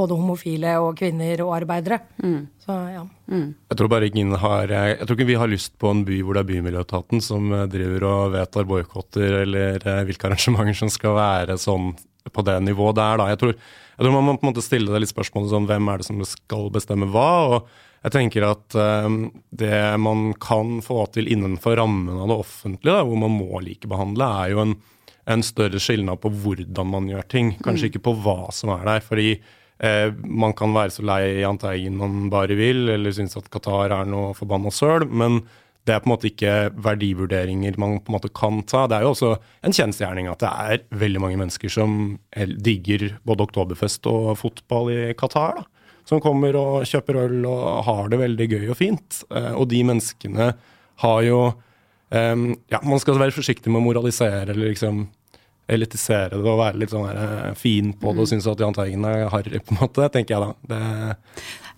både 0.00 0.16
homofile 0.16 0.76
og 0.80 0.94
kvinner 1.00 1.42
og 1.44 1.52
arbeidere. 1.58 2.00
Mm. 2.22 2.46
Så, 2.62 2.76
ja. 2.94 3.02
mm. 3.32 3.48
Jeg 3.72 3.80
tror 3.80 3.90
bare 3.92 4.08
ingen 4.08 4.36
har 4.38 4.70
Jeg 4.70 5.02
tror 5.02 5.16
ikke 5.18 5.28
vi 5.32 5.40
har 5.42 5.50
lyst 5.50 5.74
på 5.80 5.90
en 5.92 6.04
by 6.06 6.20
hvor 6.22 6.36
det 6.36 6.44
er 6.44 6.50
Bymiljøetaten 6.52 7.24
som 7.24 7.50
eh, 7.52 7.66
driver 7.72 8.06
og 8.08 8.32
vedtar 8.36 8.68
boikotter 8.70 9.42
eller 9.42 9.82
eh, 9.82 10.00
hvilke 10.08 10.30
arrangementer 10.30 10.78
som 10.78 10.92
skal 10.92 11.18
være 11.18 11.58
sånn 11.60 11.92
på 12.30 12.44
det 12.46 12.56
nivået 12.62 12.98
der, 12.98 13.20
da. 13.20 13.28
Jeg 13.32 13.40
tror, 13.40 13.54
jeg 13.56 14.04
tror 14.04 14.14
man 14.14 14.26
må 14.26 14.34
på 14.38 14.46
en 14.46 14.52
måte 14.52 14.64
stille 14.64 14.92
det 14.92 15.02
litt 15.02 15.12
spørsmålet 15.12 15.52
sånn 15.54 15.68
hvem 15.68 15.88
er 15.88 16.00
det 16.00 16.08
som 16.08 16.20
skal 16.28 16.68
bestemme 16.72 17.08
hva? 17.10 17.30
og 17.56 17.70
jeg 18.00 18.14
tenker 18.14 18.46
at 18.48 18.76
um, 19.04 19.26
det 19.52 19.76
man 20.00 20.30
kan 20.40 20.78
få 20.84 21.02
til 21.12 21.28
innenfor 21.28 21.76
rammen 21.76 22.16
av 22.16 22.30
det 22.30 22.38
offentlige, 22.40 22.94
da, 22.94 23.04
hvor 23.04 23.18
man 23.20 23.34
må 23.34 23.60
likebehandle, 23.64 24.28
er 24.44 24.54
jo 24.54 24.62
en, 24.64 24.72
en 25.30 25.44
større 25.46 25.80
skilnad 25.82 26.20
på 26.22 26.32
hvordan 26.42 26.90
man 26.90 27.08
gjør 27.10 27.26
ting, 27.30 27.54
kanskje 27.62 27.88
mm. 27.88 27.92
ikke 27.92 28.04
på 28.08 28.14
hva 28.24 28.50
som 28.54 28.74
er 28.74 28.84
der. 28.88 29.00
fordi 29.06 29.30
eh, 29.36 30.12
man 30.24 30.54
kan 30.58 30.74
være 30.76 30.94
så 30.96 31.06
lei 31.06 31.22
Jahn 31.40 31.60
Teigen 31.60 31.98
man 32.00 32.28
bare 32.32 32.58
vil, 32.58 32.88
eller 32.96 33.16
synes 33.16 33.38
at 33.38 33.50
Qatar 33.52 33.94
er 33.94 34.10
noe 34.10 34.34
forbanna 34.38 34.72
søl, 34.74 35.06
men 35.08 35.42
det 35.88 35.94
er 35.94 36.02
på 36.04 36.10
en 36.10 36.12
måte 36.12 36.28
ikke 36.28 36.54
verdivurderinger 36.84 37.78
man 37.80 37.98
på 38.04 38.12
en 38.12 38.18
måte 38.18 38.28
kan 38.36 38.60
ta. 38.68 38.84
Det 38.86 38.98
er 38.98 39.06
jo 39.06 39.14
også 39.14 39.30
en 39.64 39.74
kjensgjerning 39.74 40.28
at 40.28 40.42
det 40.42 40.50
er 40.50 40.82
veldig 41.00 41.22
mange 41.24 41.40
mennesker 41.40 41.72
som 41.72 42.18
digger 42.36 43.14
både 43.26 43.46
Oktoberfest 43.48 44.04
og 44.10 44.34
fotball 44.38 44.92
i 44.92 45.02
Qatar. 45.18 45.62
da 45.62 45.68
som 46.10 46.20
kommer 46.22 46.56
og 46.58 46.86
kjøper 46.88 47.22
øl 47.24 47.46
og 47.48 47.64
har 47.86 48.10
det 48.10 48.20
veldig 48.20 48.48
gøy 48.50 48.68
og 48.72 48.78
fint. 48.78 49.22
Eh, 49.30 49.52
og 49.54 49.68
de 49.70 49.82
menneskene 49.86 50.52
har 51.04 51.22
jo 51.24 51.40
um, 52.10 52.46
Ja, 52.70 52.82
man 52.82 53.00
skal 53.02 53.20
være 53.20 53.36
forsiktig 53.36 53.72
med 53.72 53.80
å 53.82 53.86
moralisere 53.86 54.50
eller 54.50 54.72
liksom 54.74 55.06
elitisere 55.70 56.36
det 56.36 56.44
og 56.44 56.60
være 56.60 56.80
litt 56.82 56.92
sånn 56.92 57.08
her, 57.08 57.20
eh, 57.24 57.56
fin 57.58 57.92
på 57.94 58.12
det 58.12 58.24
og 58.24 58.28
mm. 58.28 58.32
synes 58.34 58.48
at 58.50 58.62
Jahn 58.62 58.76
Teigen 58.76 59.06
er 59.08 59.28
harry, 59.32 59.62
på 59.62 59.76
en 59.76 59.82
måte, 59.82 60.08
tenker 60.14 60.36
jeg 60.36 60.46
da. 60.46 60.52
Det 60.70 60.80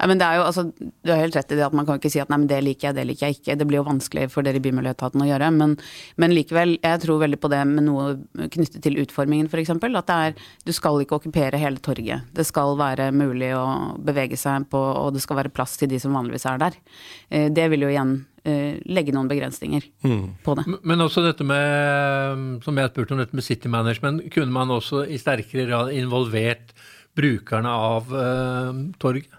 ja, 0.02 0.08
men 0.10 0.18
det 0.18 0.26
er 0.26 0.40
jo, 0.40 0.46
altså, 0.48 0.64
Du 0.74 1.12
har 1.12 1.20
helt 1.20 1.36
rett 1.36 1.52
i 1.54 1.56
det 1.58 1.62
at 1.62 1.74
man 1.78 1.86
kan 1.86 2.00
ikke 2.00 2.10
si 2.10 2.18
at 2.18 2.30
nei, 2.32 2.40
men 2.42 2.48
det 2.50 2.58
liker 2.66 2.88
jeg, 2.88 2.96
det 2.96 3.04
liker 3.06 3.28
jeg 3.28 3.38
ikke. 3.38 3.54
Det 3.58 3.66
blir 3.70 3.78
jo 3.78 3.86
vanskelig 3.86 4.24
for 4.32 4.42
dere 4.42 4.58
i 4.58 4.64
Bymiljøetaten 4.64 5.22
å 5.22 5.28
gjøre. 5.28 5.50
Men, 5.54 5.76
men, 6.18 6.34
likevel, 6.34 6.74
jeg 6.82 7.02
tror 7.04 7.20
veldig 7.22 7.38
på 7.38 7.50
det 7.52 7.60
med 7.70 7.86
noe 7.86 8.08
knyttet 8.50 8.80
til 8.82 8.98
utformingen 9.04 9.46
f.eks. 9.46 9.70
At 9.70 10.10
det 10.10 10.18
er, 10.26 10.34
du 10.66 10.74
skal 10.74 10.98
ikke 11.04 11.20
okkupere 11.20 11.60
hele 11.62 11.78
torget. 11.84 12.26
Det 12.34 12.46
skal 12.48 12.74
være 12.80 13.12
mulig 13.14 13.52
å 13.54 13.62
bevege 14.02 14.38
seg 14.40 14.66
på, 14.72 14.80
og 14.80 15.14
det 15.14 15.22
skal 15.22 15.38
være 15.38 15.54
plass 15.54 15.78
til 15.78 15.92
de 15.94 16.02
som 16.02 16.18
vanligvis 16.18 16.48
er 16.50 16.62
der. 16.64 16.82
Eh, 17.30 17.46
det 17.54 17.70
vil 17.70 17.86
jo 17.86 17.94
igjen 17.94 18.16
legge 18.42 19.12
noen 19.14 19.28
begrensninger 19.30 19.84
mm. 20.02 20.22
på 20.42 20.54
det. 20.58 20.64
Men 20.82 21.04
også 21.04 21.22
dette 21.22 21.44
med, 21.46 22.62
som 22.64 22.80
jeg 22.80 22.90
spurte 22.90 23.14
om, 23.14 23.20
dette 23.22 23.38
med 23.38 23.46
city 23.46 23.70
management. 23.70 24.24
Kunne 24.34 24.50
man 24.50 24.72
også 24.74 25.04
i 25.06 25.20
sterkere 25.22 25.68
grad 25.68 25.92
involvert 25.94 26.74
brukerne 27.14 27.70
av 27.70 28.10
uh, 28.10 28.72
torget? 28.98 29.30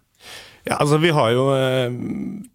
Ja, 0.64 0.78
altså 0.80 0.98
vi 0.98 1.10
har 1.12 1.32
jo 1.36 1.50
eh, 1.52 1.96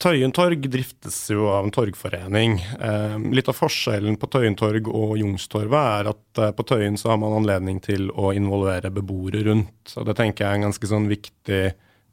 Tøyen 0.00 0.32
torg 0.32 0.62
driftes 0.72 1.16
jo 1.28 1.50
av 1.52 1.66
en 1.66 1.74
torgforening. 1.74 2.54
Eh, 2.80 3.16
litt 3.36 3.50
av 3.52 3.58
forskjellen 3.58 4.16
på 4.16 4.30
Tøyen 4.32 4.56
torg 4.56 4.88
og 4.88 5.12
Jungstorvet 5.20 5.76
er 5.76 6.08
at 6.14 6.40
eh, 6.40 6.54
på 6.56 6.64
Tøyen 6.70 6.96
så 6.96 7.12
har 7.12 7.20
man 7.20 7.36
anledning 7.36 7.82
til 7.84 8.08
å 8.08 8.32
involvere 8.32 8.88
beboere 8.94 9.44
rundt. 9.50 9.92
Og 10.00 10.08
det 10.08 10.16
tenker 10.16 10.46
jeg 10.46 10.48
er 10.48 10.60
en 10.60 10.66
ganske 10.70 10.88
sånn 10.88 11.10
viktig 11.10 11.60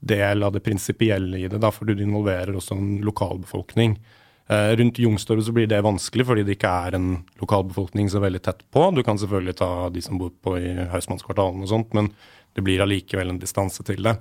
del 0.05 0.43
av 0.43 0.51
det 0.57 0.65
prinsipielle 0.65 1.39
i 1.39 1.47
det, 1.47 1.63
da, 1.63 1.71
for 1.71 1.87
du 1.87 1.95
involverer 1.95 2.51
også 2.59 2.75
en 2.75 2.91
lokalbefolkning. 3.07 3.95
Eh, 3.95 4.24
rundt 4.47 4.99
Youngstorget 5.01 5.47
så 5.47 5.53
blir 5.55 5.65
det 5.65 5.79
vanskelig 5.81 6.27
fordi 6.27 6.43
det 6.45 6.59
ikke 6.59 6.69
er 6.87 6.97
en 6.97 7.07
lokalbefolkning 7.41 8.11
så 8.13 8.19
veldig 8.21 8.43
tett 8.45 8.59
på. 8.69 8.83
Du 8.93 9.01
kan 9.01 9.17
selvfølgelig 9.17 9.55
ta 9.57 9.69
de 9.89 10.03
som 10.05 10.19
bor 10.21 10.29
på 10.45 10.53
i 10.59 10.73
Hausmannskvartalen 10.91 11.63
og 11.65 11.71
sånt, 11.71 11.95
men 11.97 12.11
det 12.53 12.61
blir 12.61 12.83
allikevel 12.83 13.33
en 13.33 13.41
distanse 13.41 13.83
til 13.87 14.05
det. 14.05 14.15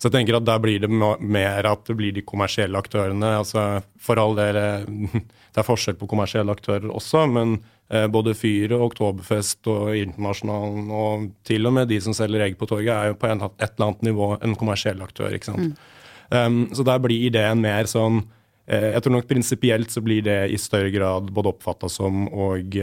Så 0.00 0.08
jeg 0.08 0.14
tenker 0.14 0.38
at 0.38 0.46
der 0.48 0.60
blir 0.62 0.80
det 0.80 0.88
mer 0.88 1.66
at 1.68 1.82
det 1.84 1.96
blir 1.98 2.14
de 2.16 2.24
kommersielle 2.24 2.78
aktørene. 2.80 3.34
altså 3.42 3.82
For 4.00 4.20
all 4.20 4.32
del, 4.38 4.56
eh, 4.56 5.20
det 5.52 5.60
er 5.60 5.66
forskjell 5.66 5.98
på 6.00 6.08
kommersielle 6.08 6.54
aktører 6.56 6.88
også, 6.88 7.26
men 7.28 7.58
eh, 7.92 8.06
både 8.08 8.32
Fyret, 8.36 8.78
Oktoberfest 8.80 9.68
og 9.68 9.92
Internasjonalen 9.98 10.88
og 10.88 11.28
til 11.44 11.68
og 11.68 11.76
med 11.76 11.92
de 11.92 12.00
som 12.00 12.16
selger 12.16 12.46
egg 12.46 12.56
på 12.60 12.68
torget, 12.70 12.94
er 12.94 13.12
jo 13.12 13.20
på 13.20 13.28
et 13.28 13.36
eller 13.36 13.90
annet 13.90 14.06
nivå 14.08 14.32
en 14.40 14.56
kommersiell 14.56 15.04
aktør. 15.04 15.36
ikke 15.36 15.52
sant. 15.52 15.68
Mm. 15.68 15.96
Um, 16.30 16.60
så 16.72 16.86
der 16.86 17.00
blir 17.02 17.26
ideen 17.26 17.60
mer 17.60 17.88
sånn 17.90 18.22
eh, 18.22 18.39
Jeg 18.70 19.02
tror 19.02 19.16
nok 19.16 19.26
prinsipielt 19.26 19.90
så 19.90 19.98
blir 20.04 20.22
det 20.22 20.36
i 20.54 20.58
større 20.60 20.92
grad 20.94 21.32
både 21.34 21.50
oppfatta 21.50 21.88
som 21.90 22.28
og 22.30 22.76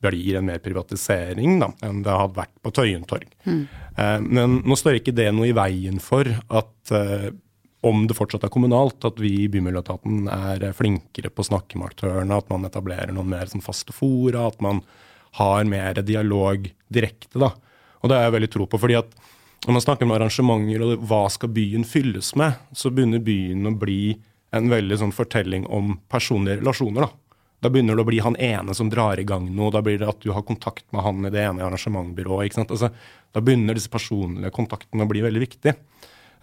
blir 0.00 0.36
en 0.36 0.46
mer 0.46 0.60
privatisering 0.62 1.58
da, 1.60 1.70
enn 1.84 2.02
det 2.04 2.14
hadde 2.14 2.38
vært 2.38 2.54
på 2.62 2.72
Tøyen 2.74 3.06
torg. 3.08 3.28
Mm. 3.46 3.64
Eh, 3.96 4.20
men 4.22 4.60
nå 4.66 4.78
står 4.78 5.00
ikke 5.00 5.16
det 5.16 5.30
noe 5.34 5.50
i 5.50 5.56
veien 5.56 6.00
for 6.02 6.28
at 6.28 6.94
eh, 6.94 7.30
om 7.86 8.06
det 8.08 8.16
fortsatt 8.18 8.46
er 8.46 8.52
kommunalt, 8.52 9.04
at 9.06 9.20
vi 9.22 9.32
i 9.44 9.50
Bymiljøetaten 9.52 10.26
er 10.32 10.64
flinkere 10.74 11.30
på 11.30 11.44
å 11.44 11.48
snakke 11.50 11.78
med 11.78 11.92
aktørene, 11.92 12.38
at 12.40 12.48
man 12.50 12.66
etablerer 12.66 13.12
noen 13.14 13.30
mer 13.30 13.50
sånn 13.50 13.64
faste 13.64 13.94
fora, 13.94 14.48
at 14.48 14.58
man 14.64 14.82
har 15.38 15.68
mer 15.68 16.00
dialog 16.02 16.66
direkte. 16.92 17.38
da. 17.38 17.52
Og 18.02 18.10
det 18.10 18.16
er 18.16 18.26
jeg 18.26 18.36
veldig 18.38 18.52
tro 18.52 18.66
på. 18.66 18.80
fordi 18.80 18.98
at 18.98 19.12
når 19.66 19.76
man 19.76 19.84
snakker 19.84 20.06
om 20.06 20.14
arrangementer 20.16 20.82
og 20.84 21.04
hva 21.06 21.22
skal 21.32 21.52
byen 21.52 21.86
fylles 21.86 22.32
med, 22.38 22.58
så 22.74 22.90
begynner 22.90 23.22
byen 23.22 23.70
å 23.70 23.76
bli 23.78 24.16
en 24.56 24.72
veldig 24.72 24.98
sånn 25.02 25.14
fortelling 25.14 25.66
om 25.72 25.96
personlige 26.12 26.60
relasjoner. 26.60 27.06
da. 27.06 27.10
Da 27.64 27.70
begynner 27.72 27.96
det 27.96 28.04
å 28.04 28.08
bli 28.08 28.20
han 28.20 28.36
ene 28.36 28.74
som 28.76 28.90
drar 28.92 29.20
i 29.20 29.24
gang 29.26 29.48
noe. 29.56 29.72
Da 29.72 29.82
blir 29.84 29.98
det 30.00 30.08
at 30.10 30.20
du 30.22 30.30
har 30.36 30.44
kontakt 30.46 30.84
med 30.92 31.02
han 31.06 31.24
i 31.24 31.32
det 31.32 31.42
ene 31.44 31.64
arrangementbyrået. 31.64 32.46
ikke 32.46 32.60
sant? 32.60 32.74
Altså, 32.74 32.90
da 33.32 33.42
begynner 33.44 33.76
disse 33.76 33.92
personlige 33.92 34.52
kontaktene 34.54 35.06
å 35.06 35.10
bli 35.10 35.24
veldig 35.24 35.42
viktige. 35.42 35.76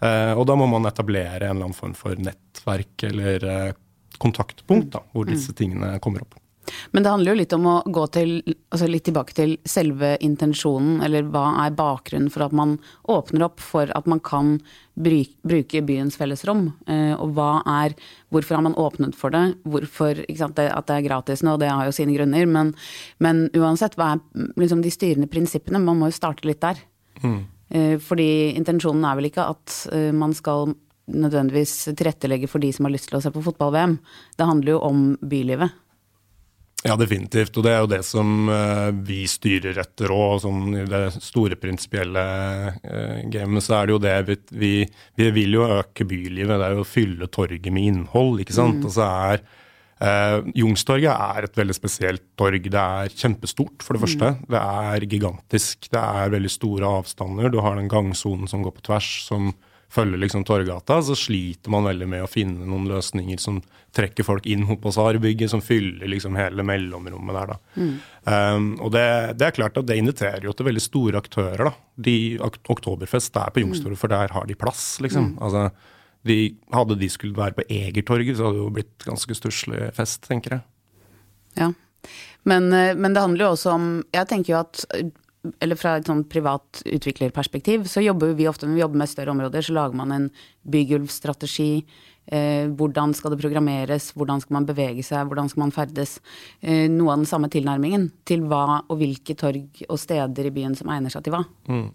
Eh, 0.04 0.32
og 0.34 0.46
da 0.50 0.56
må 0.58 0.66
man 0.70 0.90
etablere 0.90 1.46
en 1.46 1.54
eller 1.54 1.68
annen 1.68 1.76
form 1.76 1.94
for 1.96 2.18
nettverk 2.18 3.06
eller 3.08 3.46
eh, 3.50 3.76
kontaktpunkt 4.18 4.92
da, 4.96 5.04
hvor 5.14 5.28
disse 5.28 5.54
mm. 5.54 5.58
tingene 5.58 5.92
kommer 6.02 6.26
opp. 6.26 6.36
Men 6.92 7.04
det 7.04 7.12
handler 7.12 7.32
jo 7.32 7.40
litt 7.40 7.54
om 7.56 7.66
å 7.68 7.74
gå 7.86 8.06
til, 8.14 8.34
altså 8.72 8.88
litt 8.90 9.06
tilbake 9.08 9.36
til 9.36 9.56
selve 9.68 10.14
intensjonen, 10.24 11.00
eller 11.04 11.26
hva 11.32 11.46
er 11.64 11.76
bakgrunnen 11.76 12.32
for 12.32 12.46
at 12.46 12.56
man 12.56 12.76
åpner 13.10 13.46
opp 13.48 13.62
for 13.62 13.90
at 13.96 14.08
man 14.10 14.22
kan 14.24 14.56
bruke 14.94 15.82
byens 15.86 16.18
fellesrom? 16.20 16.68
Eh, 16.86 17.14
og 17.14 17.34
hva 17.36 17.56
er 17.82 17.98
Hvorfor 18.34 18.56
har 18.56 18.64
man 18.66 18.74
åpnet 18.74 19.14
for 19.14 19.30
det? 19.30 19.60
Hvorfor 19.62 20.18
sant, 20.34 20.58
At 20.58 20.88
det 20.88 20.94
er 20.96 21.04
gratis 21.06 21.44
nå, 21.46 21.54
det 21.56 21.68
har 21.70 21.86
jo 21.86 21.92
sine 21.94 22.16
grunner, 22.16 22.48
men, 22.50 22.72
men 23.22 23.44
uansett, 23.54 23.94
hva 23.94 24.16
er 24.16 24.48
liksom 24.58 24.82
de 24.82 24.90
styrende 24.90 25.30
prinsippene? 25.30 25.78
Man 25.78 26.00
må 26.00 26.08
jo 26.10 26.16
starte 26.16 26.48
litt 26.48 26.58
der. 26.64 26.80
Mm. 27.22 27.44
Eh, 27.70 27.94
fordi 28.02 28.56
intensjonen 28.58 29.06
er 29.06 29.20
vel 29.20 29.30
ikke 29.30 29.46
at 29.54 29.76
eh, 29.94 30.10
man 30.10 30.34
skal 30.34 30.74
nødvendigvis 31.10 31.94
tilrettelegge 31.96 32.48
for 32.48 32.62
de 32.64 32.70
som 32.72 32.86
har 32.86 32.94
lyst 32.94 33.10
til 33.10 33.18
å 33.18 33.22
se 33.24 33.32
på 33.32 33.42
fotball-VM. 33.44 33.98
Det 34.38 34.48
handler 34.48 34.76
jo 34.76 34.82
om 34.86 35.02
bylivet. 35.20 35.74
Ja, 36.84 36.98
definitivt. 37.00 37.56
Og 37.56 37.64
det 37.64 37.72
er 37.72 37.80
jo 37.80 37.88
det 37.88 38.02
som 38.04 38.48
uh, 38.50 38.90
vi 39.08 39.22
styrer 39.30 39.78
etter 39.80 40.12
òg. 40.12 40.42
Sånn, 40.42 40.66
I 40.82 40.84
det 40.88 41.02
store 41.16 41.56
prinsipielle 41.56 42.24
uh, 42.76 43.20
gamet 43.32 43.64
så 43.64 43.78
er 43.78 43.88
det 43.88 43.94
jo 43.94 44.00
det 44.04 44.14
vi, 44.52 44.72
vi, 45.16 45.28
vil 45.32 45.56
jo 45.56 45.68
øke 45.78 46.04
bylivet. 46.08 46.52
Det 46.52 46.66
er 46.66 46.76
jo 46.76 46.84
å 46.84 46.88
fylle 46.88 47.30
torget 47.32 47.72
med 47.72 47.88
innhold, 47.88 48.42
ikke 48.44 48.56
sant. 48.56 48.82
Mm. 48.82 48.88
Og 48.90 48.96
så 48.98 49.08
er 49.08 49.40
eh, 50.04 50.38
Youngstorget 50.60 51.08
er 51.14 51.48
et 51.48 51.56
veldig 51.56 51.76
spesielt 51.76 52.24
torg. 52.36 52.68
Det 52.68 52.84
er 53.00 53.16
kjempestort, 53.16 53.80
for 53.80 53.96
det 53.96 54.02
mm. 54.02 54.04
første. 54.04 54.32
Det 54.52 54.60
er 54.60 55.08
gigantisk. 55.08 55.88
Det 55.88 56.02
er 56.04 56.34
veldig 56.36 56.52
store 56.52 56.90
avstander. 57.00 57.48
Du 57.48 57.62
har 57.64 57.80
den 57.80 57.88
gangsonen 57.88 58.50
som 58.50 58.64
går 58.66 58.76
på 58.76 58.84
tvers, 58.90 59.08
som 59.24 59.54
følger 59.94 60.18
liksom 60.18 60.44
Torgata, 60.46 60.98
så 61.02 61.14
sliter 61.18 61.70
man 61.72 61.86
veldig 61.86 62.08
med 62.10 62.24
å 62.24 62.30
finne 62.30 62.66
noen 62.66 62.88
løsninger 62.90 63.38
som 63.40 63.60
trekker 63.94 64.26
folk 64.26 64.46
inn 64.50 64.64
mot 64.66 64.80
Basarbygget, 64.82 65.52
som 65.52 65.62
fyller 65.62 66.10
liksom 66.10 66.34
hele 66.38 66.66
mellomrommet 66.66 67.38
der. 67.38 67.52
da. 67.52 67.58
Mm. 67.78 67.94
Um, 68.26 68.68
og 68.82 68.94
det, 68.96 69.06
det, 69.38 69.48
er 69.48 69.56
klart 69.60 69.78
at 69.78 69.88
det 69.88 69.98
inviterer 70.00 70.48
jo 70.48 70.54
til 70.56 70.68
veldig 70.68 70.82
store 70.82 71.22
aktører. 71.22 71.64
da. 71.70 71.74
De, 72.08 72.16
Oktoberfest 72.42 73.38
er 73.38 73.54
på 73.54 73.62
Youngstorget, 73.62 73.98
mm. 73.98 74.02
for 74.02 74.14
der 74.14 74.34
har 74.34 74.50
de 74.50 74.58
plass, 74.58 74.84
liksom. 75.04 75.34
Mm. 75.34 75.42
Altså, 75.46 75.68
de, 76.26 76.38
hadde 76.74 76.98
de 76.98 77.10
skulle 77.12 77.38
være 77.38 77.58
på 77.60 77.68
Egertorget, 77.68 78.38
så 78.38 78.48
hadde 78.48 78.58
det 78.58 78.64
jo 78.64 78.76
blitt 78.80 79.06
ganske 79.06 79.38
stusslig 79.38 79.90
fest, 79.96 80.24
tenker 80.26 80.58
jeg. 80.58 80.66
Ja, 81.60 81.70
men, 82.42 82.72
eh, 82.72 82.96
men, 82.96 83.14
det 83.14 83.22
handler 83.22 83.46
jo 83.46 83.50
også 83.54 83.70
om 83.72 83.84
Jeg 84.12 84.26
tenker 84.28 84.52
jo 84.52 84.56
at 84.58 84.82
eller 85.60 85.78
fra 85.78 85.96
et 85.98 86.08
sånn 86.08 86.24
privat 86.30 86.82
utviklerperspektiv, 86.86 87.86
så 87.90 88.02
jobber 88.04 88.34
vi 88.38 88.48
ofte 88.48 88.68
når 88.68 88.78
vi 88.78 88.82
jobber 88.84 89.02
med 89.02 89.10
større 89.10 89.34
områder, 89.34 89.64
så 89.64 89.76
lager 89.76 89.98
man 89.98 90.14
en 90.14 90.26
bygulvstrategi. 90.70 91.84
Eh, 92.24 92.70
hvordan 92.72 93.12
skal 93.12 93.34
det 93.34 93.40
programmeres, 93.42 94.08
hvordan 94.16 94.40
skal 94.40 94.56
man 94.56 94.68
bevege 94.68 95.04
seg, 95.04 95.26
hvordan 95.28 95.50
skal 95.52 95.66
man 95.66 95.74
ferdes. 95.76 96.16
Eh, 96.62 96.86
noe 96.88 97.12
av 97.12 97.20
den 97.20 97.28
samme 97.28 97.50
tilnærmingen 97.52 98.08
til 98.24 98.46
hva 98.48 98.80
og 98.88 98.96
hvilke 99.02 99.36
torg 99.36 99.84
og 99.90 100.00
steder 100.00 100.48
i 100.48 100.54
byen 100.54 100.76
som 100.78 100.88
egner 100.94 101.12
seg 101.12 101.26
til 101.26 101.36
hva. 101.36 101.42
Mm. 101.68 101.90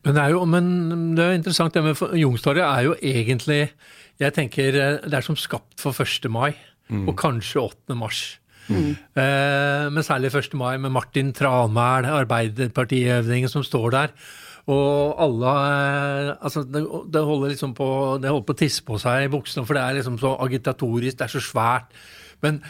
Men, 0.00 0.16
det 0.16 0.22
er 0.22 0.32
jo, 0.32 0.44
men 0.48 0.66
det 1.18 1.26
er 1.26 1.36
interessant, 1.36 1.76
det 1.76 1.84
med 1.84 2.16
Youngstorget 2.16 2.64
er 2.64 2.86
jo 2.86 2.94
egentlig 2.96 3.66
Jeg 4.20 4.32
tenker 4.36 4.76
eh, 4.76 4.98
det 5.04 5.16
er 5.16 5.24
som 5.24 5.36
skapt 5.36 5.80
for 5.80 5.92
1. 5.92 6.28
mai, 6.32 6.54
mm. 6.88 7.06
og 7.08 7.16
kanskje 7.20 7.60
8. 7.68 7.96
mars. 7.96 8.39
Mm. 8.70 8.92
Men 9.94 10.06
særlig 10.06 10.30
1. 10.34 10.54
mai 10.54 10.76
med 10.78 10.94
Martin 10.94 11.32
Tranmæl, 11.36 12.06
Arbeiderpartiøvdingen, 12.20 13.50
som 13.50 13.66
står 13.66 13.90
der. 13.96 14.14
Og 14.70 15.22
alle 15.24 15.46
eh, 15.46 16.36
Altså, 16.40 16.62
det, 17.12 17.24
holder 17.24 17.48
liksom 17.48 17.74
på 17.74 18.18
Det 18.22 18.30
holder 18.30 18.46
på 18.46 18.56
å 18.56 18.60
tisse 18.60 18.84
på 18.86 18.98
seg 19.00 19.26
i 19.26 19.32
buksene, 19.32 19.66
for 19.66 19.76
det 19.76 19.84
er 19.84 19.98
liksom 20.00 20.20
så 20.20 20.36
agitatorisk, 20.44 21.18
det 21.18 21.26
er 21.26 21.34
så 21.38 21.42
svært. 21.44 21.90
Men 22.44 22.62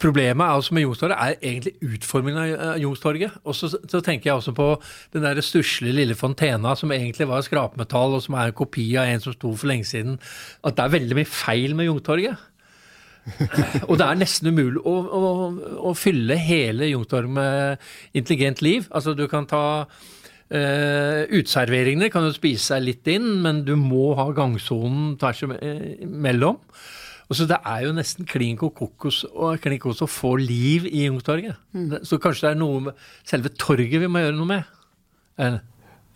Problemet 0.00 0.46
altså 0.46 0.72
med 0.72 0.84
Youngstorget 0.86 1.18
er 1.18 1.34
egentlig 1.42 1.72
utformingen 1.82 2.38
av 2.40 2.78
Youngstorget. 2.80 3.34
Og 3.44 3.56
så, 3.58 3.68
så, 3.68 3.98
tenker 4.00 4.30
jeg 4.30 4.38
også 4.38 4.54
på 4.56 4.68
den 5.12 5.26
der 5.26 5.40
stusslige 5.44 5.92
lille 5.92 6.14
fontena 6.16 6.76
som 6.78 6.94
egentlig 6.94 7.26
var 7.28 7.42
skrapmetall, 7.44 8.14
og 8.16 8.22
som 8.24 8.38
er 8.38 8.48
en 8.48 8.56
kopi 8.56 8.86
av 8.96 9.10
en 9.10 9.20
som 9.20 9.34
sto 9.34 9.50
for 9.50 9.68
lenge 9.68 9.84
siden. 9.90 10.16
At 10.64 10.78
det 10.78 10.86
er 10.86 10.94
veldig 10.94 11.18
mye 11.18 11.28
feil 11.28 11.74
med 11.76 11.90
Youngstorget 11.90 12.38
og 13.88 13.98
det 14.00 14.06
er 14.06 14.20
nesten 14.20 14.50
umulig 14.52 14.82
å, 14.84 14.94
å, 14.94 15.32
å 15.90 15.92
fylle 15.98 16.38
hele 16.40 16.90
Youngstorget 16.90 17.34
med 17.36 17.90
intelligent 18.16 18.62
liv. 18.64 18.88
Altså, 18.90 19.14
du 19.18 19.26
kan 19.30 19.48
ta 19.50 19.64
uh, 19.86 21.22
Uteserveringene 21.30 22.10
kan 22.12 22.26
jo 22.26 22.36
spise 22.36 22.72
seg 22.72 22.86
litt 22.86 23.10
inn, 23.12 23.28
men 23.44 23.64
du 23.66 23.76
må 23.80 24.12
ha 24.18 24.30
gangsonen 24.36 25.14
tvers 25.20 25.44
imellom. 25.46 26.60
Og 27.30 27.38
så 27.38 27.46
Det 27.46 27.60
er 27.62 27.84
jo 27.86 27.94
nesten 27.94 28.26
klin 28.26 28.56
kokos 28.58 29.22
å 29.30 30.06
få 30.10 30.34
liv 30.42 30.88
i 30.90 31.06
Youngstorget. 31.06 31.60
Mm. 31.72 32.00
Så 32.02 32.18
kanskje 32.18 32.48
det 32.48 32.54
er 32.56 32.58
noe 32.58 32.80
med 32.88 33.04
selve 33.22 33.52
torget 33.54 34.02
vi 34.02 34.10
må 34.10 34.24
gjøre 34.24 34.38
noe 34.38 34.50
med. 34.50 35.60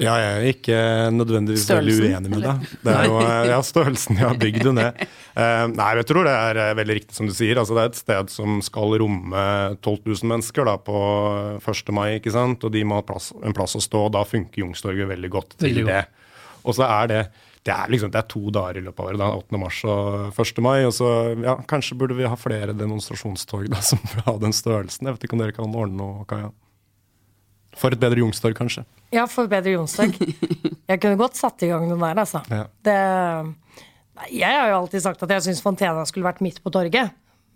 Ja, 0.03 0.15
jeg 0.19 0.31
er 0.35 0.49
ikke 0.51 0.79
nødvendigvis 1.15 1.69
veldig 1.71 1.95
uenig 2.03 2.31
med 2.33 2.43
deg. 2.43 2.65
Det 2.83 2.95
er 2.95 3.05
jo, 3.07 3.19
ja, 3.47 3.59
Størrelsen, 3.63 4.19
jeg 4.19 4.27
har 4.27 4.41
bygd 4.41 4.65
det 4.67 4.73
ned. 4.75 5.05
Uh, 5.37 5.67
nei, 5.79 5.91
jeg 6.01 6.09
tror 6.11 6.27
det 6.27 6.35
er 6.35 6.61
eh, 6.65 6.73
veldig 6.81 6.97
riktig 6.99 7.15
som 7.15 7.29
du 7.31 7.35
sier. 7.37 7.61
Altså, 7.63 7.77
det 7.77 7.85
er 7.85 7.93
et 7.93 8.01
sted 8.01 8.35
som 8.35 8.59
skal 8.67 8.97
romme 9.05 9.45
12 9.79 10.01
000 10.03 10.33
mennesker 10.33 10.67
da, 10.67 10.75
på 10.83 10.99
1. 11.61 11.95
mai, 11.95 12.17
ikke 12.19 12.35
sant? 12.35 12.67
og 12.67 12.75
de 12.75 12.83
må 12.83 12.99
ha 12.99 13.07
plass, 13.07 13.31
en 13.39 13.55
plass 13.55 13.79
å 13.79 13.83
stå. 13.85 14.09
og 14.09 14.17
Da 14.17 14.25
funker 14.27 14.65
Youngstorget 14.65 15.13
veldig 15.15 15.31
godt 15.37 15.55
til 15.61 15.71
veldig 15.71 15.87
det. 15.93 16.03
Og 16.65 16.75
så 16.75 16.89
er 16.91 17.11
det 17.13 17.25
det 17.65 17.73
er, 17.73 17.89
liksom, 17.89 18.11
det 18.13 18.21
er 18.21 18.27
to 18.29 18.51
dager 18.53 18.77
i 18.77 18.83
løpet 18.85 19.01
av 19.01 19.07
året. 19.09 19.21
da, 19.23 19.31
8. 19.39 19.61
mars 19.63 19.79
og 19.89 20.43
1. 20.43 20.59
mai. 20.65 20.85
og 20.85 20.93
så, 20.93 21.09
ja, 21.41 21.55
Kanskje 21.71 21.97
burde 21.97 22.19
vi 22.19 22.27
ha 22.29 22.37
flere 22.37 22.75
demonstrasjonstog 22.77 23.71
da, 23.73 23.81
som 23.93 24.03
vil 24.11 24.27
ha 24.27 24.37
den 24.43 24.53
størrelsen. 24.53 25.07
Jeg 25.07 25.17
vet 25.17 25.29
ikke 25.29 25.39
om 25.39 25.45
dere 25.47 25.57
kan 25.57 25.71
ordne 25.71 26.03
noe, 26.03 26.27
Kaja? 26.29 26.51
For 27.79 27.95
et 27.95 28.01
bedre 28.01 28.23
Youngstorg, 28.23 28.55
kanskje? 28.59 28.85
Ja, 29.15 29.27
for 29.31 29.49
et 29.49 29.53
bedre 29.53 29.75
Youngstorg. 29.75 30.17
Jeg 30.91 31.01
kunne 31.03 31.19
godt 31.19 31.39
satt 31.39 31.63
i 31.65 31.71
gang 31.71 31.89
den 31.91 32.03
der, 32.03 32.19
altså. 32.21 32.43
Ja. 32.53 32.67
Det, 32.85 32.97
jeg 34.31 34.53
har 34.53 34.69
jo 34.71 34.81
alltid 34.83 35.03
sagt 35.03 35.23
at 35.25 35.31
jeg 35.33 35.43
syns 35.47 35.63
Fontena 35.65 36.05
skulle 36.07 36.27
vært 36.29 36.43
midt 36.45 36.61
på 36.63 36.71
torget. 36.71 37.15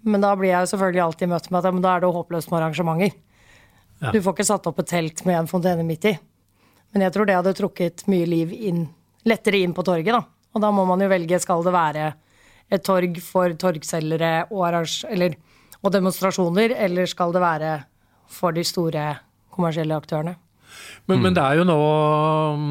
Men 0.08 0.22
da 0.22 0.30
blir 0.38 0.48
jeg 0.48 0.64
jo 0.64 0.70
selvfølgelig 0.72 1.02
alltid 1.04 1.30
møtt 1.30 1.50
med 1.50 1.58
at 1.58 1.68
ja, 1.68 1.82
da 1.84 1.92
er 1.92 2.02
det 2.02 2.10
håpløst 2.14 2.50
med 2.50 2.58
arrangementer. 2.60 3.12
Ja. 3.98 4.12
Du 4.14 4.20
får 4.22 4.34
ikke 4.36 4.46
satt 4.48 4.66
opp 4.70 4.80
et 4.80 4.88
telt 4.90 5.22
med 5.26 5.38
en 5.40 5.50
fontene 5.50 5.84
midt 5.86 6.08
i. 6.08 6.14
Men 6.94 7.04
jeg 7.04 7.14
tror 7.14 7.28
det 7.28 7.36
hadde 7.36 7.54
trukket 7.58 8.06
mye 8.08 8.26
liv 8.30 8.54
inn, 8.54 8.86
lettere 9.28 9.60
inn 9.60 9.74
på 9.76 9.84
torget, 9.86 10.10
da. 10.14 10.22
Og 10.54 10.64
da 10.64 10.72
må 10.72 10.86
man 10.88 11.02
jo 11.04 11.10
velge 11.10 11.40
skal 11.42 11.62
det 11.66 11.74
være 11.74 12.08
et 12.72 12.84
torg 12.84 13.20
for 13.24 13.54
torgselgere 13.60 14.48
og, 14.50 14.78
og 15.82 15.92
demonstrasjoner, 15.94 16.74
eller 16.88 17.10
skal 17.10 17.34
det 17.34 17.44
være 17.44 17.72
for 18.32 18.56
de 18.56 18.64
store 18.66 19.06
kommersielle 19.58 19.98
aktørene. 19.98 20.38
Men, 21.08 21.18
mm. 21.18 21.22
men, 21.24 21.36
det 21.36 21.44
er 21.44 21.58
jo 21.58 21.66
nå 21.66 21.76
um, 21.78 22.64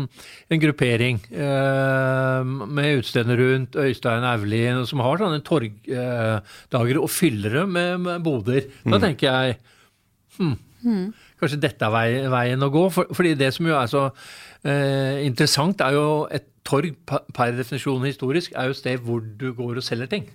en 0.53 0.61
gruppering 0.61 1.19
eh, 1.33 2.51
med 2.77 2.99
utstedende 3.01 3.37
rundt, 3.39 3.77
Øystein 3.81 4.27
Aulien 4.27 4.83
som 4.89 5.01
har 5.03 5.21
sånne 5.21 5.41
torgdager 5.45 6.93
eh, 6.93 7.01
og 7.01 7.09
fyller 7.11 7.61
dem 7.61 7.73
med, 7.73 7.95
med 8.05 8.25
boder. 8.25 8.67
Da 8.85 8.99
mm. 8.99 9.01
tenker 9.03 9.27
jeg 9.31 9.57
hm, 10.37 10.53
mm. 10.85 11.07
kanskje 11.41 11.61
dette 11.65 11.89
er 11.89 11.95
vei, 11.95 12.07
veien 12.33 12.67
å 12.67 12.71
gå. 12.73 12.85
For, 12.93 13.09
fordi 13.17 13.33
det 13.39 13.49
som 13.57 13.69
jo 13.69 13.77
er 13.79 13.89
så 13.91 14.05
eh, 14.07 15.25
interessant, 15.25 15.81
er 15.81 15.97
jo 15.97 16.07
et 16.29 16.51
torg 16.67 16.93
per 17.07 17.53
definisjon 17.55 18.05
historisk 18.05 18.53
er 18.53 18.67
jo 18.67 18.75
et 18.75 18.81
sted 18.81 19.05
hvor 19.07 19.23
du 19.23 19.49
går 19.55 19.79
og 19.79 19.85
selger 19.85 20.11
ting. 20.11 20.29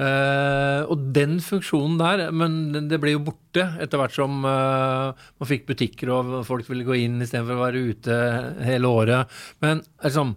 Uh, 0.00 0.86
og 0.88 1.10
den 1.12 1.34
funksjonen 1.44 1.98
der, 2.00 2.22
men 2.32 2.86
det 2.88 2.96
ble 3.02 3.12
jo 3.12 3.24
borte 3.26 3.66
etter 3.82 4.00
hvert 4.00 4.14
som 4.16 4.38
uh, 4.46 5.10
man 5.12 5.48
fikk 5.50 5.66
butikker 5.68 6.12
og 6.14 6.30
folk 6.48 6.70
ville 6.70 6.86
gå 6.88 6.96
inn 7.02 7.18
istedenfor 7.20 7.58
å 7.58 7.64
være 7.66 7.82
ute 7.90 8.16
hele 8.64 8.88
året. 8.88 9.34
Men 9.60 9.82
liksom, 10.00 10.32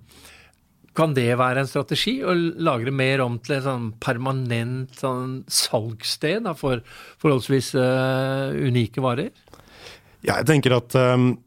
kan 1.00 1.16
det 1.16 1.30
være 1.40 1.64
en 1.64 1.70
strategi 1.70 2.18
å 2.28 2.36
lagre 2.36 2.92
mer 2.92 3.24
om 3.24 3.40
til 3.40 3.56
et 3.56 3.64
sånn 3.64 3.94
permanent 4.04 5.00
sånn 5.00 5.40
salgssted 5.48 6.44
da, 6.50 6.58
for 6.60 6.84
forholdsvis 7.24 7.72
uh, 7.80 8.52
unike 8.68 9.06
varer? 9.06 9.32
Ja, 10.24 10.42
jeg 10.42 10.50
tenker 10.52 10.76
at 10.76 10.96
um, 11.00 11.38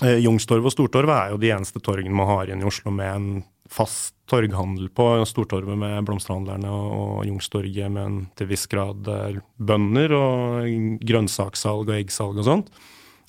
Youngstorget 0.00 0.70
og 0.70 0.78
Stortorvet 0.78 1.16
er 1.18 1.34
jo 1.34 1.44
de 1.44 1.52
eneste 1.52 1.84
torgene 1.84 2.16
man 2.16 2.30
har 2.38 2.48
igjen 2.48 2.64
i 2.64 2.72
Oslo 2.72 2.92
med 2.94 3.12
en 3.12 3.32
fast 3.70 4.14
torghandel 4.30 4.88
på. 4.94 5.08
Stortorvet 5.26 5.78
med 5.78 6.06
blomsterhandlerne 6.06 6.70
og 6.70 7.26
Youngstorget 7.26 7.90
med 7.92 8.04
en 8.04 8.22
til 8.38 8.50
viss 8.50 8.66
grad 8.70 9.10
eh, 9.10 9.42
bønder 9.58 10.14
og 10.16 11.02
grønnsakssalg 11.06 11.90
og 11.90 11.98
eggsalg 11.98 12.40
og 12.40 12.48
sånt. 12.48 12.72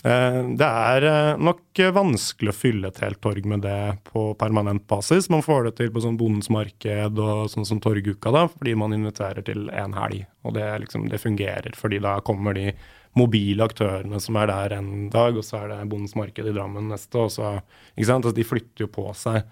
Eh, 0.04 0.40
det 0.58 0.66
er 0.68 1.06
eh, 1.06 1.42
nok 1.42 1.82
vanskelig 1.94 2.50
å 2.50 2.58
fylle 2.58 2.90
et 2.90 3.02
helt 3.04 3.22
torg 3.22 3.46
med 3.50 3.62
det 3.66 4.00
på 4.10 4.32
permanent 4.40 4.88
basis. 4.90 5.30
Man 5.34 5.46
får 5.46 5.68
det 5.68 5.76
til 5.78 5.92
på 5.94 6.02
sånn 6.02 6.18
Bondens 6.18 6.50
marked 6.54 7.22
og 7.22 7.52
sånn 7.54 7.68
som 7.70 7.82
Torguka, 7.84 8.34
da, 8.34 8.48
fordi 8.50 8.74
man 8.82 8.98
inviterer 8.98 9.46
til 9.46 9.70
en 9.70 9.94
helg. 9.98 10.26
Og 10.46 10.58
det, 10.58 10.66
liksom, 10.86 11.06
det 11.12 11.22
fungerer, 11.22 11.78
fordi 11.78 12.02
da 12.02 12.18
kommer 12.26 12.58
de 12.58 12.72
mobile 13.18 13.66
aktørene 13.68 14.22
som 14.24 14.38
er 14.40 14.50
der 14.50 14.78
en 14.80 15.10
dag, 15.14 15.38
og 15.38 15.46
så 15.46 15.62
er 15.62 15.74
det 15.74 15.90
Bondens 15.92 16.18
marked 16.18 16.48
i 16.48 16.56
Drammen 16.56 16.90
neste. 16.90 17.18
og 17.22 17.34
så, 17.34 17.58
ikke 17.94 18.10
sant? 18.10 18.26
Altså, 18.26 18.38
de 18.40 18.48
flytter 18.48 18.88
jo 18.88 18.94
på 18.94 19.06
seg. 19.18 19.46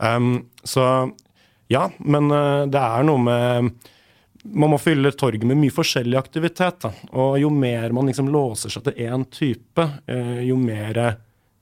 Um, 0.00 0.48
så 0.64 0.84
ja, 1.70 1.86
men 1.98 2.30
uh, 2.32 2.66
det 2.70 2.80
er 2.80 3.08
noe 3.08 3.24
med 3.24 3.72
man 4.40 4.70
må 4.72 4.78
fylle 4.80 5.10
torget 5.12 5.44
med 5.44 5.58
mye 5.60 5.74
forskjellig 5.74 6.16
aktivitet. 6.16 6.78
Da. 6.86 6.90
Og 7.12 7.34
jo 7.42 7.50
mer 7.52 7.92
man 7.92 8.08
liksom 8.08 8.30
låser 8.32 8.72
seg 8.72 8.86
til 8.86 9.02
én 9.04 9.26
type, 9.28 9.84
uh, 9.84 10.40
jo 10.40 10.56
mer 10.56 11.02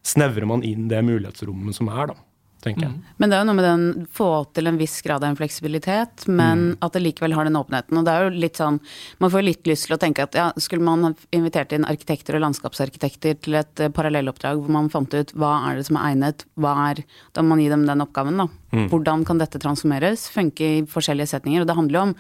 snevrer 0.07 0.47
man 0.47 0.63
inn 0.65 0.87
det 0.89 1.03
mulighetsrommet 1.05 1.77
som 1.77 1.91
er. 1.91 2.13
da 2.13 2.28
tenker 2.69 2.87
jeg. 2.87 2.95
Mm. 2.95 3.15
Men 3.19 3.31
det 3.31 3.37
er 3.37 3.43
jo 3.43 3.49
noe 3.49 3.59
med 3.59 3.67
den 3.67 4.07
få 4.15 4.29
til 4.57 4.71
en 4.71 4.81
viss 4.81 4.97
grad 5.05 5.25
av 5.25 5.33
en 5.33 5.39
fleksibilitet, 5.39 6.27
men 6.29 6.65
mm. 6.65 6.77
at 6.85 6.97
det 6.97 7.03
likevel 7.05 7.35
har 7.37 7.49
den 7.49 7.59
åpenheten. 7.59 7.99
Og 7.99 8.07
det 8.07 8.15
er 8.15 8.27
jo 8.27 8.43
litt 8.45 8.61
sånn 8.61 8.79
Man 9.23 9.33
får 9.33 9.45
litt 9.45 9.69
lyst 9.69 9.89
til 9.89 9.97
å 9.97 10.01
tenke 10.01 10.27
at 10.27 10.37
ja, 10.39 10.47
skulle 10.61 10.85
man 10.85 11.15
invitert 11.35 11.75
inn 11.75 11.87
arkitekter 11.89 12.39
og 12.39 12.45
landskapsarkitekter 12.47 13.41
til 13.43 13.59
et 13.59 13.83
uh, 13.83 13.91
parallelloppdrag 13.95 14.61
hvor 14.61 14.75
man 14.75 14.93
fant 14.93 15.15
ut 15.15 15.35
hva 15.39 15.55
er 15.71 15.81
det 15.81 15.89
som 15.89 15.99
er 15.99 16.13
egnet, 16.13 16.47
hva 16.61 16.77
er 16.91 17.03
Da 17.35 17.43
må 17.43 17.55
man 17.55 17.65
gi 17.65 17.73
dem 17.73 17.87
den 17.89 18.05
oppgaven, 18.05 18.41
da. 18.41 18.49
Mm. 18.75 18.87
Hvordan 18.93 19.25
kan 19.29 19.41
dette 19.41 19.61
transformeres, 19.63 20.29
funke 20.33 20.73
i 20.79 20.87
forskjellige 20.89 21.33
setninger. 21.35 21.65
Og 21.65 21.69
det 21.69 21.77
handler 21.79 21.99
jo 22.01 22.07
om 22.11 22.17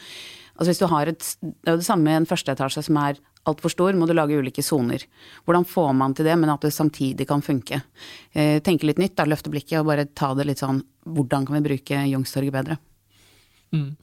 Altså 0.58 0.72
hvis 0.72 0.80
du 0.82 0.88
har 0.90 1.06
et 1.06 1.24
Det 1.38 1.70
er 1.70 1.76
jo 1.76 1.82
det 1.82 1.86
samme 1.86 2.10
i 2.10 2.18
en 2.18 2.26
første 2.26 2.50
etasje 2.54 2.82
som 2.88 2.98
er 2.98 3.20
altfor 3.50 3.72
stor, 3.72 3.96
må 3.98 4.08
du 4.08 4.14
lage 4.16 4.38
ulike 4.38 4.64
soner. 4.64 5.04
Hvordan 5.46 5.66
får 5.68 5.92
man 5.96 6.16
til 6.16 6.28
det, 6.28 6.36
men 6.40 6.52
at 6.52 6.64
det 6.64 6.74
samtidig 6.74 7.28
kan 7.28 7.44
funke? 7.44 7.82
Eh, 8.32 8.58
tenke 8.64 8.88
litt 8.88 9.00
nytt, 9.00 9.16
da, 9.18 9.28
løfte 9.28 9.52
blikket 9.52 9.80
og 9.80 9.88
bare 9.90 10.08
ta 10.12 10.34
det 10.38 10.48
litt 10.48 10.62
sånn 10.64 10.82
Hvordan 11.08 11.46
kan 11.48 11.56
vi 11.56 11.64
bruke 11.64 12.02
Youngstorget 12.04 12.52
bedre? 12.52 12.76
Mm. 13.72 13.94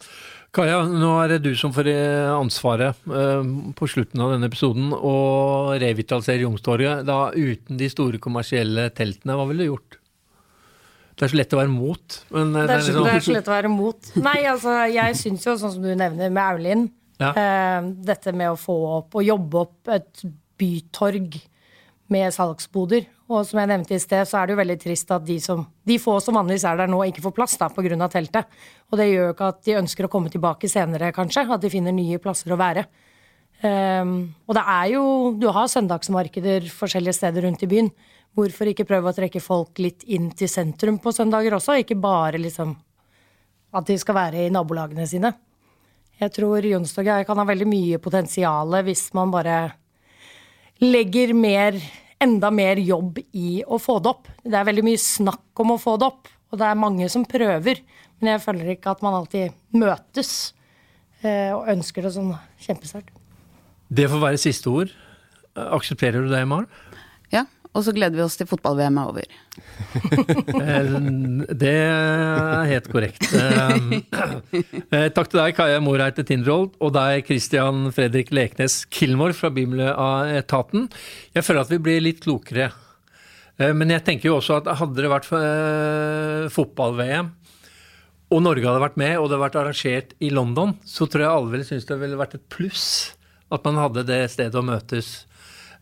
Kaja, 0.55 0.79
nå 0.87 1.09
er 1.19 1.35
det 1.35 1.41
du 1.43 1.51
som 1.59 1.73
får 1.75 1.89
eh, 1.91 2.31
ansvaret 2.31 2.97
uh, 3.11 3.43
på 3.75 3.89
slutten 3.91 4.23
av 4.23 4.31
denne 4.33 4.47
episoden 4.47 4.93
å 4.95 5.15
revitalisere 5.81 6.45
Youngstorget. 6.45 7.03
Da 7.07 7.29
uten 7.35 7.77
de 7.77 7.89
store 7.91 8.21
kommersielle 8.23 8.87
teltene, 8.95 9.35
hva 9.35 9.45
ville 9.49 9.65
du 9.65 9.73
gjort? 9.73 9.99
Det 11.15 11.27
er 11.27 11.31
så 11.31 11.39
lett 11.39 11.55
å 11.55 11.59
være 11.59 11.71
mot. 11.71 12.19
Men 12.35 12.53
det, 12.55 12.61
er, 12.61 12.67
det, 12.67 12.75
er 12.75 12.85
liksom... 12.85 13.05
det 13.05 13.11
er 13.13 13.25
så 13.25 13.35
lett 13.35 13.49
å 13.51 13.55
være 13.55 13.71
mot. 13.71 14.09
Nei, 14.19 14.39
altså 14.51 14.77
jeg 14.91 15.19
syns 15.19 15.45
jo, 15.47 15.57
sånn 15.59 15.75
som 15.77 15.83
du 15.83 15.91
nevner 15.91 16.31
med 16.31 16.43
Aulin, 16.43 16.87
ja. 17.21 17.31
uh, 17.31 17.89
dette 18.07 18.33
med 18.35 18.53
å 18.53 18.59
få 18.59 18.75
opp 18.99 19.17
og 19.19 19.25
jobbe 19.25 19.61
opp 19.65 19.93
et 19.95 20.25
bytorg 20.59 21.37
med 22.13 22.33
salgsboder. 22.33 23.07
Og 23.25 23.41
som 23.47 23.57
jeg 23.57 23.69
nevnte 23.71 23.95
i 23.95 24.01
sted, 24.01 24.27
så 24.29 24.37
er 24.37 24.47
det 24.47 24.53
jo 24.53 24.59
veldig 24.59 24.77
trist 24.83 25.11
at 25.15 25.23
de, 25.25 25.39
som, 25.41 25.63
de 25.87 25.97
få 26.01 26.19
som 26.21 26.37
vanligvis 26.37 26.67
er 26.69 26.77
der 26.77 26.91
nå, 26.91 26.99
ikke 27.09 27.23
får 27.23 27.33
plass 27.33 27.55
da, 27.57 27.71
pga. 27.73 28.09
teltet. 28.13 28.51
Og 28.91 28.99
det 29.01 29.07
gjør 29.09 29.31
jo 29.31 29.33
ikke 29.33 29.49
at 29.49 29.63
de 29.65 29.77
ønsker 29.79 30.05
å 30.05 30.11
komme 30.13 30.29
tilbake 30.33 30.69
senere, 30.69 31.09
kanskje. 31.15 31.47
At 31.49 31.63
de 31.63 31.71
finner 31.73 31.95
nye 31.95 32.21
plasser 32.21 32.53
å 32.53 32.59
være. 32.61 32.85
Um, 33.63 34.35
og 34.45 34.57
det 34.57 34.61
er 34.67 34.87
jo 34.91 35.03
Du 35.39 35.45
har 35.55 35.69
søndagsmarkeder 35.71 36.67
forskjellige 36.75 37.17
steder 37.17 37.47
rundt 37.47 37.63
i 37.65 37.71
byen. 37.71 37.89
Hvorfor 38.35 38.69
ikke 38.69 38.85
prøve 38.85 39.09
å 39.09 39.15
trekke 39.15 39.41
folk 39.41 39.79
litt 39.79 40.03
inn 40.11 40.27
til 40.35 40.51
sentrum 40.51 40.99
på 41.01 41.13
søndager 41.15 41.55
også, 41.55 41.79
ikke 41.79 41.97
bare 41.97 42.41
liksom 42.41 42.75
at 43.75 43.87
de 43.87 43.95
skal 43.99 44.15
være 44.15 44.45
i 44.45 44.51
nabolagene 44.53 45.07
sine. 45.07 45.31
Jeg 46.21 46.31
tror 46.37 46.63
Jonstorget 46.63 47.27
kan 47.27 47.39
ha 47.41 47.45
veldig 47.47 47.67
mye 47.67 47.99
potensial 47.99 48.77
hvis 48.87 49.09
man 49.17 49.33
bare 49.33 49.57
legger 50.83 51.33
mer, 51.35 51.75
enda 52.19 52.51
mer 52.51 52.79
jobb 52.79 53.19
i 53.35 53.61
å 53.63 53.79
få 53.79 53.97
det 54.03 54.11
opp. 54.11 54.29
Det 54.43 54.55
er 54.55 54.67
veldig 54.67 54.85
mye 54.87 55.01
snakk 55.01 55.63
om 55.63 55.75
å 55.75 55.79
få 55.79 55.95
det 55.99 56.07
opp, 56.07 56.31
og 56.51 56.59
det 56.59 56.67
er 56.67 56.79
mange 56.79 57.07
som 57.11 57.27
prøver. 57.27 57.81
Men 58.19 58.35
jeg 58.35 58.43
føler 58.45 58.73
ikke 58.75 58.95
at 58.95 59.03
man 59.03 59.17
alltid 59.17 59.55
møtes 59.75 60.31
eh, 61.21 61.51
og 61.51 61.67
ønsker 61.75 62.07
det 62.07 62.13
sånn 62.15 62.31
kjempesterkt. 62.63 63.11
Det 63.91 64.07
får 64.11 64.23
være 64.23 64.41
siste 64.41 64.71
ord. 64.71 64.93
Aksepterer 65.55 66.23
du 66.23 66.31
det, 66.31 66.43
Maren? 66.47 66.67
Og 67.75 67.83
så 67.83 67.91
gleder 67.95 68.15
vi 68.15 68.23
oss 68.23 68.37
til 68.39 68.47
fotball-VM 68.47 69.01
er 69.01 69.09
over. 69.11 69.41
Eh, 70.55 70.87
det 71.59 71.73
er 71.75 72.69
helt 72.69 72.87
korrekt. 72.91 73.27
Eh, 73.35 73.75
eh, 74.95 75.07
takk 75.13 75.29
til 75.29 75.39
deg, 75.41 75.55
Kaja 75.57 75.81
Moreite 75.83 76.23
Tindrold, 76.27 76.73
og 76.79 76.93
deg, 76.95 77.25
Christian 77.27 77.89
Fredrik 77.95 78.31
Leknes 78.35 78.83
Kilmore 78.93 79.35
fra 79.35 79.51
Bimle-etaten. 79.53 80.87
Jeg 81.35 81.45
føler 81.45 81.65
at 81.65 81.73
vi 81.73 81.81
blir 81.83 82.03
litt 82.03 82.23
klokere. 82.23 82.71
Men 83.59 83.93
jeg 83.93 84.03
tenker 84.07 84.27
jo 84.29 84.37
også 84.39 84.57
at 84.59 84.71
hadde 84.81 84.99
det 84.99 85.11
vært 85.11 85.29
fotball-VM, 86.51 87.29
og 88.35 88.41
Norge 88.43 88.67
hadde 88.67 88.83
vært 88.83 88.97
med, 88.99 89.13
og 89.15 89.29
det 89.29 89.35
hadde 89.35 89.43
vært 89.45 89.59
arrangert 89.61 90.15
i 90.19 90.31
London, 90.33 90.73
så 90.83 91.07
tror 91.07 91.23
jeg 91.23 91.31
alle 91.31 91.53
ville 91.53 91.67
synes 91.67 91.87
det 91.87 91.99
ville 92.01 92.19
vært 92.19 92.35
et 92.35 92.49
pluss 92.51 92.87
at 93.53 93.63
man 93.67 93.79
hadde 93.79 94.03
det 94.07 94.23
stedet 94.33 94.59
å 94.59 94.65
møtes. 94.65 95.23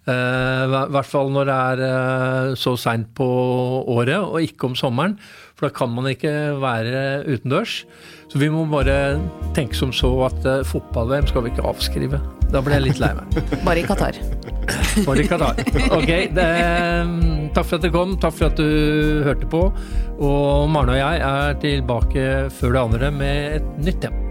I 0.04 0.68
uh, 0.68 0.90
hvert 0.92 1.08
fall 1.08 1.30
når 1.32 1.48
det 1.48 1.56
er 1.56 1.82
uh, 1.88 2.56
så 2.60 2.74
seint 2.76 3.08
på 3.16 3.28
året, 3.88 4.20
og 4.20 4.44
ikke 4.44 4.68
om 4.68 4.76
sommeren. 4.76 5.16
For 5.56 5.70
da 5.70 5.76
kan 5.78 5.94
man 5.96 6.10
ikke 6.12 6.34
være 6.60 7.24
utendørs. 7.30 7.84
Så 8.28 8.42
vi 8.42 8.50
må 8.52 8.66
bare 8.68 9.22
tenke 9.56 9.78
som 9.78 9.94
så 9.96 10.12
at 10.28 10.44
uh, 10.44 10.64
fotball-VM 10.68 11.30
skal 11.30 11.46
vi 11.46 11.54
ikke 11.54 11.68
avskrive. 11.72 12.20
Da 12.52 12.62
blir 12.62 12.78
jeg 12.78 12.88
litt 12.90 13.00
lei 13.02 13.14
meg. 13.16 13.38
Bare 13.68 13.80
i 13.80 13.86
Qatar. 13.88 14.20
Bare 15.08 15.24
i 15.24 15.30
Qatar. 15.30 15.64
Ok. 15.96 16.12
Det, 16.36 16.50
takk 17.56 17.70
for 17.70 17.80
at 17.80 17.88
du 17.88 17.94
kom, 17.96 18.18
takk 18.20 18.36
for 18.42 18.52
at 18.52 18.60
du 18.60 19.24
hørte 19.24 19.48
på. 19.50 19.64
Og 20.20 20.68
Marne 20.74 20.98
og 20.98 21.00
jeg 21.00 21.24
er 21.32 21.58
tilbake 21.64 22.28
før 22.60 22.76
det 22.76 22.86
andre 22.90 23.16
med 23.24 23.62
et 23.62 23.74
nytt 23.88 24.04
tema. 24.04 24.23